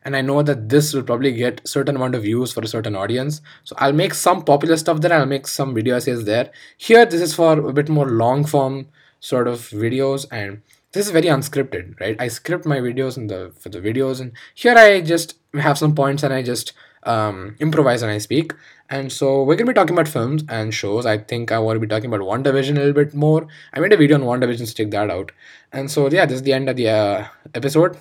and 0.04 0.16
I 0.16 0.20
know 0.20 0.42
that 0.42 0.68
this 0.68 0.92
will 0.92 1.04
probably 1.04 1.30
get 1.30 1.60
certain 1.64 1.94
amount 1.94 2.16
of 2.16 2.22
views 2.22 2.52
for 2.52 2.62
a 2.62 2.66
certain 2.66 2.96
audience. 2.96 3.40
So 3.62 3.76
I'll 3.78 3.92
make 3.92 4.14
some 4.14 4.42
popular 4.42 4.76
stuff 4.78 5.00
there. 5.00 5.12
I'll 5.12 5.26
make 5.26 5.46
some 5.46 5.74
video 5.74 5.94
essays 5.94 6.24
there. 6.24 6.50
Here, 6.76 7.06
this 7.06 7.20
is 7.20 7.34
for 7.34 7.52
a 7.52 7.72
bit 7.72 7.88
more 7.88 8.08
long 8.08 8.44
form 8.44 8.88
sort 9.20 9.46
of 9.46 9.60
videos 9.68 10.26
and 10.32 10.62
this 10.92 11.06
is 11.06 11.12
very 11.12 11.26
unscripted 11.26 11.98
right? 12.00 12.16
I 12.20 12.28
script 12.28 12.66
my 12.66 12.78
videos 12.78 13.16
in 13.16 13.26
the 13.28 13.52
for 13.58 13.68
the 13.68 13.80
videos 13.80 14.20
and 14.20 14.32
here 14.54 14.76
i 14.76 15.00
just 15.00 15.36
have 15.54 15.78
some 15.78 15.94
points 15.94 16.22
and 16.22 16.32
i 16.32 16.42
just 16.42 16.72
um, 17.04 17.56
improvise 17.60 18.02
and 18.02 18.10
i 18.10 18.18
speak. 18.18 18.52
And 18.90 19.12
so 19.12 19.44
we're 19.44 19.54
going 19.54 19.66
to 19.66 19.72
be 19.72 19.74
talking 19.74 19.94
about 19.94 20.08
films 20.08 20.42
and 20.48 20.74
shows. 20.74 21.06
I 21.06 21.18
think 21.18 21.52
i 21.52 21.58
want 21.58 21.76
to 21.76 21.80
be 21.80 21.86
talking 21.86 22.12
about 22.12 22.20
WandaVision 22.20 22.72
a 22.72 22.80
little 22.80 22.92
bit 22.92 23.14
more. 23.14 23.46
I 23.72 23.80
made 23.80 23.92
a 23.92 23.96
video 23.96 24.16
on 24.16 24.22
WandaVision 24.22 24.66
so 24.66 24.74
check 24.74 24.90
that 24.90 25.10
out. 25.10 25.32
And 25.72 25.90
so 25.90 26.08
yeah 26.10 26.26
this 26.26 26.36
is 26.36 26.42
the 26.42 26.52
end 26.52 26.68
of 26.68 26.76
the 26.76 26.88
uh, 26.88 27.26
episode 27.54 27.96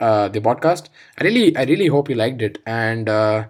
uh, 0.00 0.28
the 0.28 0.40
podcast. 0.40 0.88
I 1.18 1.24
really 1.24 1.56
i 1.56 1.64
really 1.64 1.86
hope 1.86 2.08
you 2.08 2.16
liked 2.16 2.42
it. 2.42 2.58
And 2.66 3.08
uh, 3.08 3.44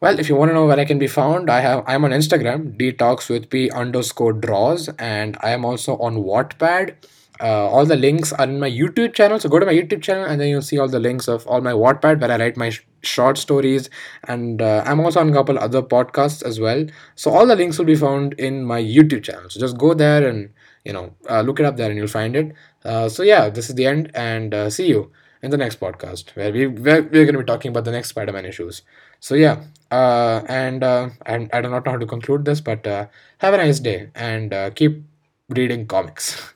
well, 0.00 0.18
if 0.18 0.28
you 0.28 0.34
want 0.34 0.50
to 0.50 0.54
know 0.54 0.66
where 0.66 0.80
I 0.80 0.84
can 0.84 0.98
be 0.98 1.06
found, 1.06 1.48
I 1.48 1.60
have 1.60 1.84
I'm 1.86 2.04
on 2.04 2.10
Instagram, 2.10 2.76
detox 2.76 3.30
with 3.30 3.48
p 3.48 3.70
underscore 3.70 4.32
draws, 4.32 4.88
and 4.98 5.36
I 5.40 5.50
am 5.50 5.64
also 5.64 5.96
on 5.98 6.16
Wattpad 6.16 6.94
uh, 7.42 7.68
all 7.68 7.84
the 7.84 7.96
links 7.96 8.32
are 8.32 8.44
in 8.44 8.60
my 8.60 8.70
YouTube 8.70 9.14
channel. 9.14 9.38
So 9.40 9.48
go 9.48 9.58
to 9.58 9.66
my 9.66 9.72
YouTube 9.72 10.02
channel 10.02 10.24
and 10.24 10.40
then 10.40 10.48
you'll 10.48 10.62
see 10.62 10.78
all 10.78 10.88
the 10.88 11.00
links 11.00 11.28
of 11.28 11.46
all 11.46 11.60
my 11.60 11.72
Wattpad 11.72 12.20
where 12.20 12.30
I 12.30 12.38
write 12.38 12.56
my 12.56 12.70
sh- 12.70 12.82
short 13.02 13.36
stories. 13.36 13.90
And 14.28 14.62
uh, 14.62 14.84
I'm 14.86 15.00
also 15.00 15.20
on 15.20 15.28
a 15.30 15.32
couple 15.32 15.58
other 15.58 15.82
podcasts 15.82 16.44
as 16.44 16.60
well. 16.60 16.86
So 17.16 17.32
all 17.32 17.46
the 17.46 17.56
links 17.56 17.78
will 17.78 17.84
be 17.86 17.96
found 17.96 18.34
in 18.34 18.64
my 18.64 18.80
YouTube 18.80 19.24
channel. 19.24 19.50
So 19.50 19.58
just 19.58 19.76
go 19.76 19.92
there 19.92 20.26
and 20.26 20.50
you 20.84 20.92
know 20.92 21.14
uh, 21.28 21.42
look 21.42 21.58
it 21.60 21.66
up 21.66 21.76
there 21.76 21.90
and 21.90 21.98
you'll 21.98 22.06
find 22.06 22.36
it. 22.36 22.54
Uh, 22.84 23.08
so 23.08 23.22
yeah, 23.22 23.48
this 23.48 23.68
is 23.68 23.74
the 23.74 23.86
end 23.86 24.10
and 24.14 24.54
uh, 24.54 24.70
see 24.70 24.86
you 24.86 25.10
in 25.42 25.50
the 25.50 25.56
next 25.56 25.80
podcast 25.80 26.36
where 26.36 26.52
we 26.52 26.68
where 26.68 27.02
we're 27.02 27.24
going 27.24 27.34
to 27.34 27.40
be 27.40 27.44
talking 27.44 27.70
about 27.70 27.84
the 27.84 27.90
next 27.92 28.10
Spider-Man 28.10 28.44
issues. 28.46 28.82
So 29.18 29.34
yeah, 29.34 29.64
uh, 29.90 30.42
and 30.48 30.84
and 30.84 31.50
I 31.52 31.60
do 31.60 31.68
not 31.68 31.84
know 31.84 31.92
how 31.92 31.98
to 31.98 32.06
conclude 32.06 32.44
this, 32.44 32.60
but 32.60 32.86
have 32.86 33.54
a 33.54 33.56
nice 33.56 33.80
day 33.80 34.10
and 34.14 34.54
keep 34.76 35.02
reading 35.48 35.86
comics. 35.86 36.40